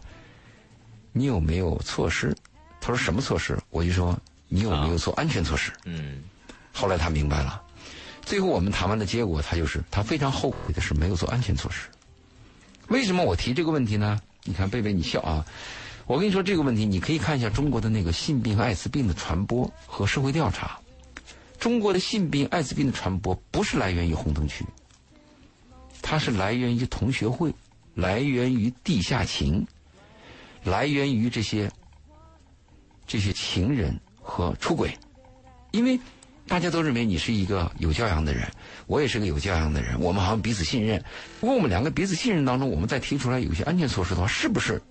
[1.17, 2.35] 你有没有措施？
[2.85, 3.57] 他说什么措施？
[3.71, 4.15] 我就说
[4.47, 5.71] 你有没有做安全措施？
[5.85, 6.23] 嗯
[6.71, 7.59] 后来他明白了，
[8.21, 11.87] 最后我们谈完的结果，他就是他非常后悔的是没有做安全措施。
[12.89, 14.21] 为什么我提这个问题呢？
[14.43, 15.43] 你看贝贝你笑啊，
[16.05, 20.77] 我跟你说这个问题，你可以看一下中国的那个性病和艾滋病的传播和社会调查。
[21.57, 24.63] 中国的性病、艾滋病的传播不是来源于红灯区，
[26.03, 27.51] 它是来源于同学会，
[27.95, 29.65] 来源于地下情。
[30.63, 31.71] 来源于这些
[33.07, 34.97] 这些情人和出轨，
[35.71, 35.99] 因为
[36.47, 38.47] 大家都认为你是一个有教养的人，
[38.87, 41.03] 我也是个有教养的人，我们好像彼此信任。
[41.41, 44.81] 如果我们两个彼此信任当中，我们再提出来有些安全措施的话，是不是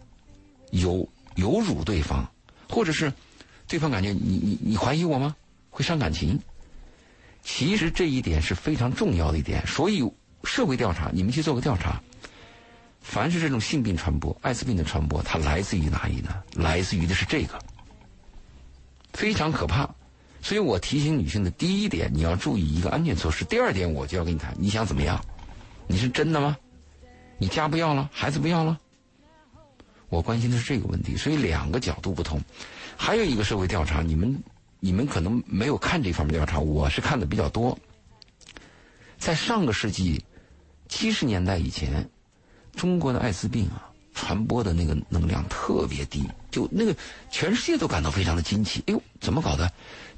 [0.70, 2.28] 有有辱对方，
[2.68, 3.12] 或者是
[3.66, 5.34] 对方感觉你你你怀疑我吗？
[5.70, 6.38] 会伤感情？
[7.42, 10.02] 其实这一点是非常重要的一点，所以
[10.44, 12.00] 社会调查，你们去做个调查。
[13.00, 16.42] 凡是这种性病传播、艾滋病的传播，它来自于哪里呢？
[16.54, 17.58] 来自于的是这个，
[19.14, 19.88] 非常可怕。
[20.42, 25.18] 所以我提醒女性的第一点，你要注意一个安全措施；第二点，我就要跟你谈，你想怎么样？
[25.86, 26.54] 你是真的吗？
[27.38, 28.78] 你家不要了，孩子不要了？
[30.10, 31.16] 我关心的是这个问题。
[31.16, 32.38] 所以两个角度不同。
[32.96, 34.38] 还有一个社会调查，你们
[34.80, 37.78] 你们可能没有看这方面调查，我是看的比较多。
[39.16, 40.22] 在上个世纪
[40.88, 42.06] 七十年代以前。
[42.76, 46.96] 中国的艾滋病啊，传播的那个能量特别低，就那个
[47.30, 48.82] 全世界都感到非常的惊奇。
[48.86, 49.70] 哎呦，怎么搞的？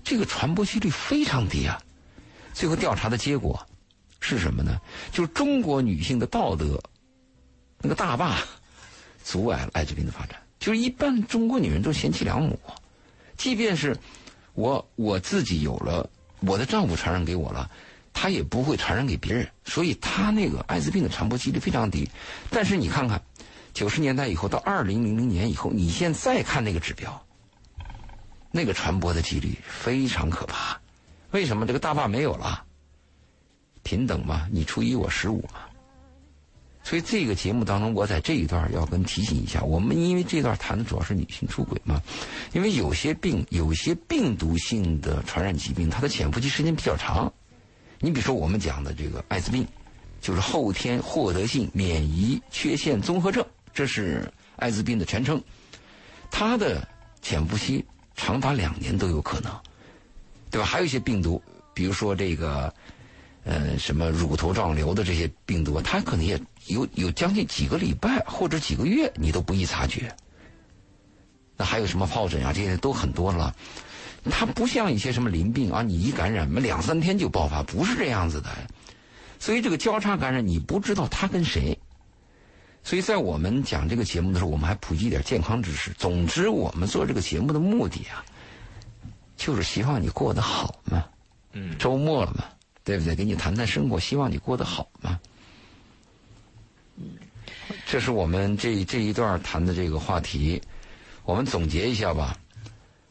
[0.04, 1.82] 这个传播几率非常低啊！
[2.54, 3.66] 最后调查的结果
[4.20, 4.80] 是什么呢？
[5.10, 6.80] 就是中国女性的道德
[7.80, 8.38] 那个大坝
[9.24, 10.40] 阻碍了艾滋病的发展。
[10.60, 12.58] 就是一般中国女人都贤妻良母，
[13.36, 13.96] 即便是
[14.54, 16.08] 我我自己有了，
[16.40, 17.70] 我的丈夫传染给我了。
[18.18, 22.08] 他也不会传染给别人，所以他那个艾滋病的传播几率非常低。
[22.48, 23.20] 但是你看看，
[23.76, 27.22] 九十年代以后到二零零零年以后，你现在看那个指标，
[28.50, 30.80] 那个传播的几率非常可怕。
[31.32, 32.64] 为什么这个大坝没有了？
[33.82, 35.60] 平等嘛，你初一我十五嘛。
[36.82, 42.00] 所以这个节目当中，我在这一段要跟提醒一下，我们因为这段谈的主要是女性出轨嘛，
[42.54, 47.30] 因为有些病，有些病毒性的传染疾病，它的潜伏期时间比较长。
[48.00, 49.66] 你比如说我们讲的这个艾滋病，
[50.22, 53.44] 就是后天获得性免疫缺陷综合症，
[53.76, 55.38] 这是艾滋病的全称。
[56.30, 56.88] 它的
[57.20, 57.84] 潜伏期
[58.14, 59.52] 长达两年都有可能，
[60.50, 60.66] 对吧？
[60.66, 61.42] 还有一些病毒，
[61.74, 62.72] 比如说这个，
[63.44, 70.10] 呃，什么乳头状瘤的这些病毒，它可能也有有将近几个礼拜或者几个月你都不易察觉。
[71.54, 73.54] 那还有什么疱疹啊，这些都很多了。
[74.30, 78.48] 它不像一些什么淋病啊，你一感染，两三天就爆发，不是这样子的。
[79.38, 81.78] 所以这个交叉感染，你不知道他跟谁。
[82.86, 85.90] 所以在我们讲这个节目的时候，我们还普及一点健康知识。
[85.98, 88.24] 总之，我们做这个节目的目的啊，
[89.36, 91.04] 就是希望你过得好嘛。
[91.50, 92.44] 嗯，周末了嘛，
[92.84, 93.16] 对不对？
[93.16, 95.18] 给你谈谈生活，希望你过得好嘛。
[97.88, 100.62] 这是我们这这一段谈的这个话题，
[101.24, 102.38] 我们总结一下吧。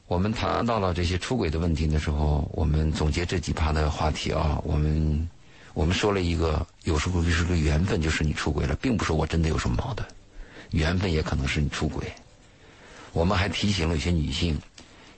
[0.07, 5.29] 我们谈到了这些出轨的问题的时候，我们总结这几趴的话题啊，我们
[5.75, 10.07] 我们说了一个，有时候就是个缘分，就是你出轨了，并不是我真的有什么矛盾，
[10.71, 12.11] 缘分也可能是你出轨。
[13.11, 14.57] 我们还提醒了有些女性，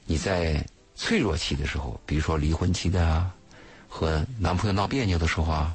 [0.05, 3.31] 你在脆弱期的时候，比如说离婚期的啊，
[3.87, 5.73] 和男朋友闹别扭的时候啊，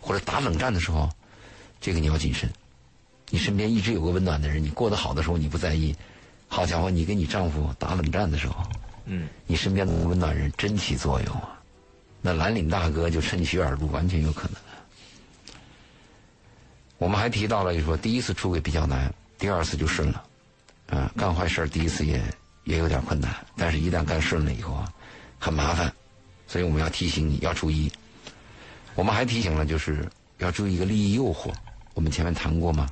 [0.00, 1.08] 或者打冷战的时候，
[1.80, 2.50] 这个你要谨慎。
[3.30, 5.94] 你身边一直有个温暖的人，你过得好的时候你不在意。
[6.48, 8.64] 好家伙，你跟你丈夫打冷战的时候，
[9.06, 11.53] 嗯，你身边的温暖人真起作用啊！
[12.26, 14.56] 那蓝领大哥就趁虚而入，完全有可能。
[16.96, 20.24] 我们还提到了，就说第一次出轨比较难，第二次就顺了。
[20.86, 22.22] 啊，干坏事第一次也
[22.64, 24.90] 也有点困难，但是一旦干顺了以后啊，
[25.38, 25.92] 很麻烦。
[26.46, 27.92] 所以我们要提醒你要注意。
[28.94, 30.08] 我们还提醒了，就是
[30.38, 31.52] 要注意一个利益诱惑。
[31.92, 32.88] 我们前面谈过吗？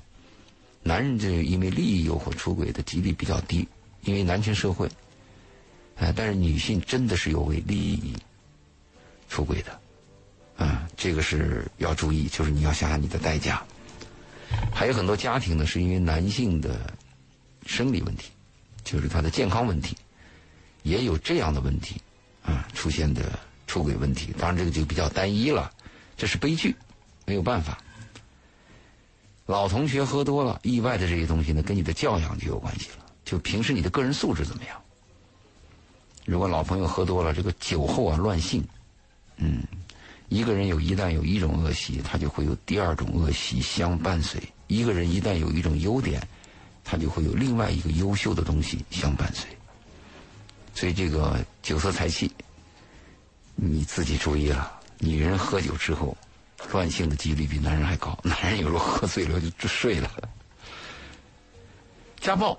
[0.83, 3.66] 男人这因为利益诱惑出轨的几率比较低，
[4.03, 4.87] 因为男权社会。
[5.97, 8.14] 哎，但是女性真的是有为利益
[9.33, 9.80] 出轨的，
[10.62, 13.64] 啊，这个是要注意，就是你要想想你的代价。
[14.74, 16.93] 还有很多家庭呢，是因为男性的
[17.64, 18.30] 生理问题，
[18.85, 19.97] 就是他的健康问题，
[20.83, 21.99] 也有这样的问题
[22.45, 24.35] 啊出现的出轨问题。
[24.39, 25.72] 当然，这个就比较单一了，
[26.14, 26.76] 这是悲剧，
[27.24, 27.78] 没有办法。
[29.47, 33.07] 老同学喝多了，意外的这些东西呢，跟你的教养就有关系了。
[33.24, 34.78] 就平时你的个人素质怎么样？
[36.26, 38.62] 如果老朋友喝多了，这个酒后啊乱性，
[39.37, 39.62] 嗯，
[40.28, 46.20] 一个人有一旦有一种恶习，他就会有第二种恶习相伴随；一个人一旦有一种优点，
[46.85, 49.49] 他就会有另外一个优秀的东西相伴随。
[50.74, 52.30] 所以这个酒色财气，
[53.55, 54.80] 你自己注意了。
[54.99, 56.16] 女人喝酒之后
[56.70, 60.11] 乱性的几率比男人还高，男人有时候喝醉了就睡了。
[62.20, 62.57] 家暴，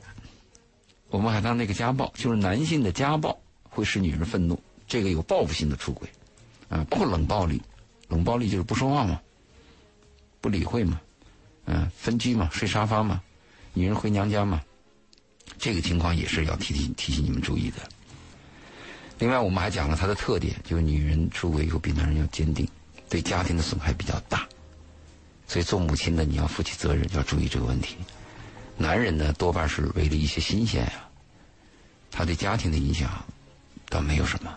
[1.09, 3.39] 我们还谈那个家暴，就是男性的家暴。
[3.75, 6.07] 会使女人愤怒，这个有报复性的出轨，
[6.73, 7.61] 啊，不冷暴力，
[8.07, 9.21] 冷暴力就是不说话嘛，
[10.41, 10.99] 不理会嘛，
[11.65, 13.21] 嗯，分居嘛，睡沙发嘛，
[13.73, 14.59] 女人回娘家嘛，
[15.59, 17.77] 这个情况也是要提提提醒你们注意的。
[19.19, 22.67] 另外，我们还讲了它的特点，就是女人出轨以后比男人要坚定，
[23.07, 24.47] 对家庭的损害比较大，
[25.47, 27.97] 所以做母亲的你要负起责任，要注意这个问题。
[28.77, 31.07] 男人呢，多半是为了一些新鲜呀，
[32.09, 33.23] 他对家庭的影响。
[33.89, 34.51] 倒没有什么，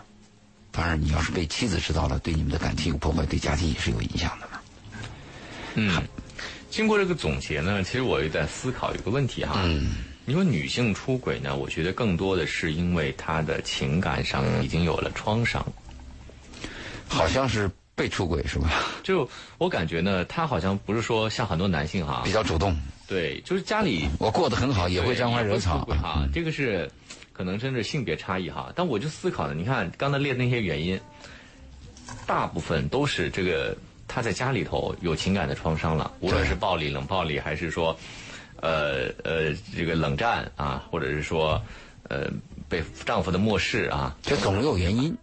[0.77, 4.59] 当然，你要是被妻子知道了，对你们的感情有破坏，对家庭也是有影响的嘛。
[5.73, 6.03] 嗯，
[6.69, 9.59] 经过这个总结呢，其实我也在思考一个问题哈。
[9.63, 15.65] 嗯，你说女性出轨呢，我觉得更多的是因为她的情感上已经有了创伤。
[17.07, 18.69] 好像是被出轨是吧？
[19.01, 22.79] 就我感觉呢，她好像不是说像很多男性哈，比较主动。
[23.07, 26.29] 对，就是家里我过得很好，也会沾花惹草哈。
[26.31, 26.87] 这个是。
[27.37, 30.99] 可能真是性别差异哈，但我就思考呢，你看刚才列的那些原因，
[32.25, 33.77] 大部分都是这个
[34.07, 37.95] 他在家里头有情感的创伤了，无论是暴力、冷暴力，还是说，
[38.59, 41.61] 呃呃这个冷战啊，或者是说，
[42.09, 42.27] 呃
[42.67, 45.15] 被丈夫的漠视啊，这总有原因。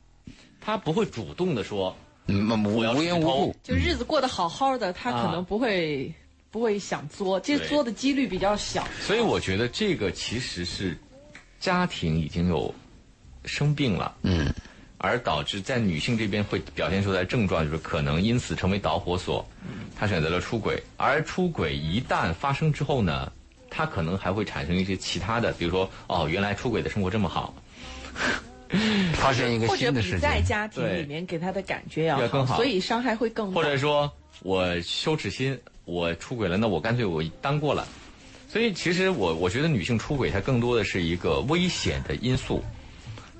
[0.60, 1.96] 他不会主动的说，
[2.26, 6.14] 嗯，无无缘无故，就日子过得好好的，他可能不会
[6.52, 8.86] 不会想作，这作的几率比较小。
[9.00, 10.96] 所以我觉得这个其实是。
[11.64, 12.74] 家庭已经有
[13.46, 14.52] 生病了，嗯，
[14.98, 19.42] 而导致在女性这边会表现出来症状，就是可能因此成为导火索，
[19.96, 20.82] 她选择了出轨。
[20.98, 23.32] 而出轨一旦发生之后呢，
[23.70, 27.54] 她可能还会产生一些其他的，比如说，哦，原来出轨的生活这么好，
[29.14, 33.50] 发生一个新的事情，在家庭里面给她的感觉要更好，所以伤害会更。
[33.54, 34.12] 或者说
[34.42, 37.88] 我羞耻心，我出轨了，那我干脆我当过了。
[38.54, 42.62] 所以，其实我我觉得女性出轨，它更多的是一个危险的因素，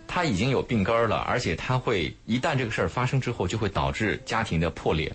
[0.09, 5.15] 它已经有病根儿了，而且它会一旦这个事儿发生之后，就会导致家庭的破裂。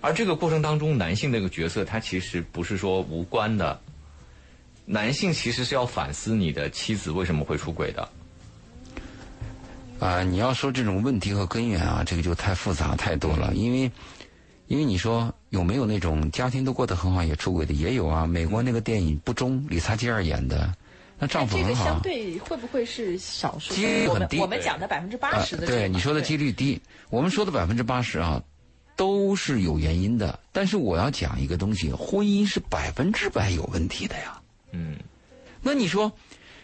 [0.00, 3.78] 而这个过程当中，男性这个角色，他其实不是说无关的。
[4.86, 8.08] 男性其实是要反思你的妻子为什么会出轨的。
[10.00, 13.90] 啊，你要说这种问题和根源啊，这个就太复杂太多了，因为。
[14.68, 18.26] 因为你说有没有那种家庭都过得很好也出轨的也有啊？
[18.26, 20.74] 美国那个电影《不忠》，理查基尔演的，
[21.18, 21.70] 那丈夫很好。
[21.70, 23.72] 这个相对会不会是少数？
[23.74, 24.38] 几率很低。
[24.40, 25.68] 我们讲的百分之八十的。
[25.68, 28.42] 对你说的几率低，我们说的百分之八十啊，
[28.96, 30.36] 都是有原因的。
[30.50, 34.40] 但是我要讲一个东西，婚姻是百分之百有问题的呀。
[34.72, 34.96] 嗯。
[35.62, 36.10] 那你说，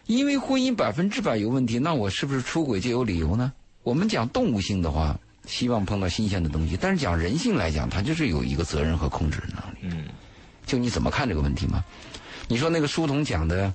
[0.06, 3.52] 因为婚姻百分之百有问题，那我是不是出轨就有理由呢？
[3.84, 5.16] 我们讲动物性的话。
[5.46, 9.96] 希望碰到新鲜的东西，但是讲人性来讲，他就是有一个责任和控制能力。
[9.96, 10.08] 嗯，
[10.64, 11.84] 就你怎么看这个问题吗？
[12.48, 13.68] 你说那个书童讲的《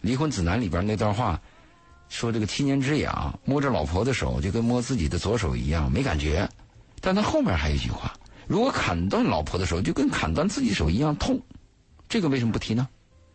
[0.00, 1.40] 离婚指南》里边那段话，
[2.08, 6.48] 说这个七年之痒，摸着老婆的手就跟摸自己的左手一样没感觉，
[7.00, 8.12] 但他后面还有一句话：
[8.46, 11.40] 如果砍断老婆的手，就跟砍断自己手一样痛。
[12.08, 12.88] 这个为什么不提呢？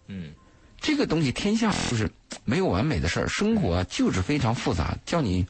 [0.08, 0.32] 嗯，
[0.80, 2.10] 这个东西天下就是
[2.46, 5.46] 没有完美的事儿，生活就是非常复杂，叫你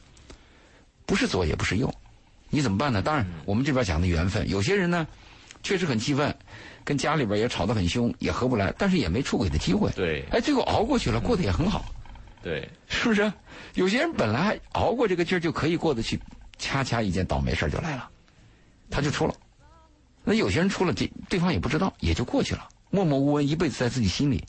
[1.04, 1.92] 不是左也不是右。
[2.50, 3.02] 你怎么办呢？
[3.02, 5.06] 当然，我们这边讲的缘分，有些人呢，
[5.62, 6.36] 确实很气愤，
[6.84, 9.90] 跟家里边也吵得很凶，也合不来，但是也没出轨的机会。
[9.92, 11.84] 对，哎，最后熬过去了，过得也很好。
[12.42, 13.32] 对，是不是？
[13.74, 16.18] 有些人本来熬过这个劲儿就可以过得去，
[16.58, 18.08] 恰恰一件倒霉事儿就来了，
[18.90, 19.34] 他就出了。
[20.24, 24.44] 那有些人出了，这对方也不知道，也就过去了，默默无闻，一辈子在自己心里。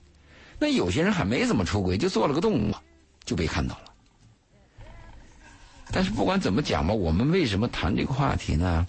[0.58, 2.76] 那有些人还没怎么出轨，就做了个动物，
[3.26, 3.89] 就被看到了。
[5.92, 8.86] 但是不管怎么讲吧，我们为什么谈这个话题呢？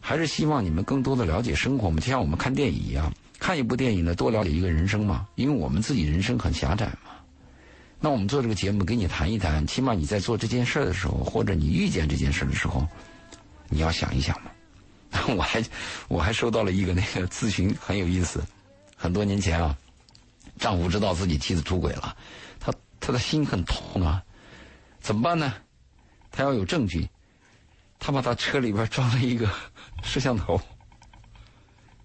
[0.00, 5.26] 还是希望你们更多的了解生活嘛，就像我们看电影一样，看一部电影呢，多了解一个人生嘛。
[5.34, 7.10] 因为我们自己人生很狭窄嘛。
[7.98, 12.86] 那我们做这个节目，给你谈一谈，起码你在做这件事的时候，或者你遇见这件事的时候，
[13.68, 14.50] 你要想一想嘛。
[15.34, 15.64] 我还
[16.06, 18.44] 我还收到了一个那个咨询，很有意思。
[18.94, 19.76] 很多年前啊，
[20.58, 22.14] 丈夫知道自己妻子出轨了，
[22.60, 24.22] 他他的心很痛啊，
[25.00, 25.52] 怎么办呢？
[26.36, 27.08] 他要有证据，
[27.98, 29.50] 他把他车里边装了一个
[30.04, 30.60] 摄像头，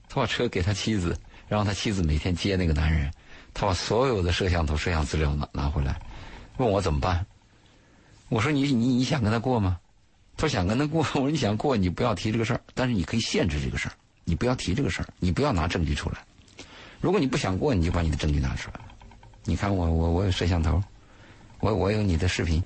[0.07, 1.19] 他把车给他妻子，
[1.49, 3.11] 然后他妻子每天接那个男人，
[3.53, 5.99] 他把所有的摄像头摄像资料拿拿回来，
[6.55, 7.25] 问我怎么办？
[8.29, 9.77] 我说你你你想跟他过吗？
[10.37, 11.01] 他说想跟他过。
[11.13, 16.19] 我说你想过，你不要提这个事儿，但是你可以限制这个事儿，你不要提这个事儿，你不要拿证据出来。
[17.01, 18.79] 如果你不想过，你就把你的证据拿出来。
[19.43, 20.81] 你看我我我有摄像头，
[21.59, 22.63] 我我有你的视频。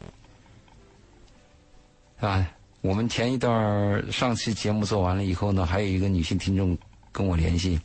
[2.20, 2.50] 啊，
[2.82, 6.78] 我们前一段上期节目做完了以后呢，还有一个女性听众
[7.12, 7.80] 跟我联系，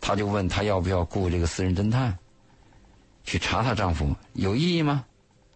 [0.00, 2.16] 她就问她要不要雇这个私人侦探
[3.24, 5.04] 去查她丈夫，有意义吗？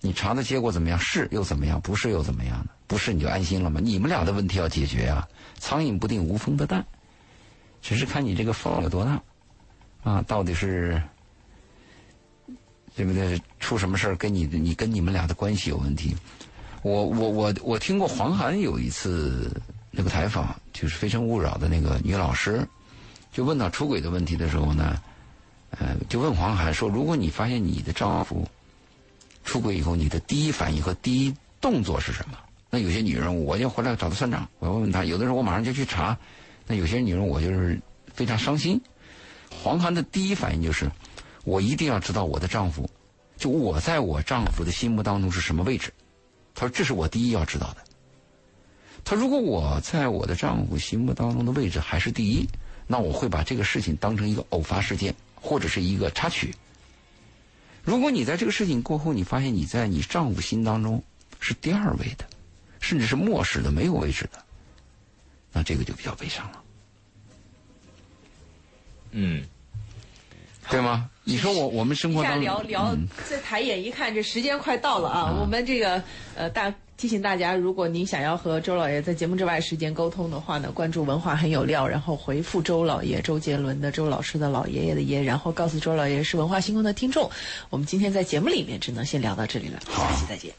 [0.01, 0.99] 你查的结果怎么样？
[0.99, 1.81] 是又怎么样？
[1.81, 2.67] 不是又怎么样？
[2.87, 3.81] 不是你就安心了吗？
[3.83, 5.29] 你们俩的问题要解决啊！
[5.59, 6.85] 苍蝇不叮无缝的蛋，
[7.81, 9.23] 只是看你这个缝有多大
[10.03, 10.23] 啊！
[10.23, 11.01] 到底是
[12.97, 13.41] 对不对？
[13.61, 16.17] 出什么事儿跟你你跟你们俩的关系有问题？
[16.83, 19.51] 我我我我听过黄涵有一次
[19.91, 22.67] 那个采访，就是《非诚勿扰》的那个女老师，
[23.33, 24.99] 就问到出轨的问题的时候呢，
[25.71, 28.49] 呃，就问黄涵说：“如果你发现你的丈夫
[29.45, 32.39] 出轨以后，你的第一反应和第一动作是什么？”
[32.71, 35.05] 那有些女人，我就回来找他算账，我要问问他。
[35.05, 36.17] 有的时候我马上就去查。
[36.67, 37.79] 那有些女人，我就是
[38.15, 38.81] 非常伤心。
[39.51, 40.89] 黄涵的第一反应就是，
[41.45, 42.89] 我一定要知道我的丈夫，
[43.37, 45.93] 就我在我丈夫的心目当中是什么位置。
[46.55, 47.85] 他说：“这是我第一要知道的。”
[49.05, 52.47] 他如果我在我的丈夫心目当中的位置还是第一，
[52.87, 56.55] 那我会把这个事情当成一个偶发事件或者是一个插曲。
[57.83, 61.03] 如果你在这个事情过后，你发现你在你丈夫心当中
[61.41, 62.27] 是第二位的，
[62.79, 64.45] 甚至是漠视的、没有位置的，
[65.53, 66.63] 那这个就比较悲伤了。
[69.13, 69.45] 嗯，
[70.71, 71.11] 对吗？
[71.25, 72.97] 你说我我们生活当中聊聊，
[73.29, 75.37] 再抬眼一看，这时间快到了啊！
[75.41, 76.03] 我们这个
[76.35, 87.31] 呃大提醒大家，如果您想要和周老爷在节目之外时间沟通的话呢，关注“文化很有料”，然后回复周老爷、周杰伦的周老师的老爷爷的爷，然后告诉周老爷是文化星空的听众。
[87.69, 90.53] 我们今天在节目里面只能先聊到这里了，下期再见。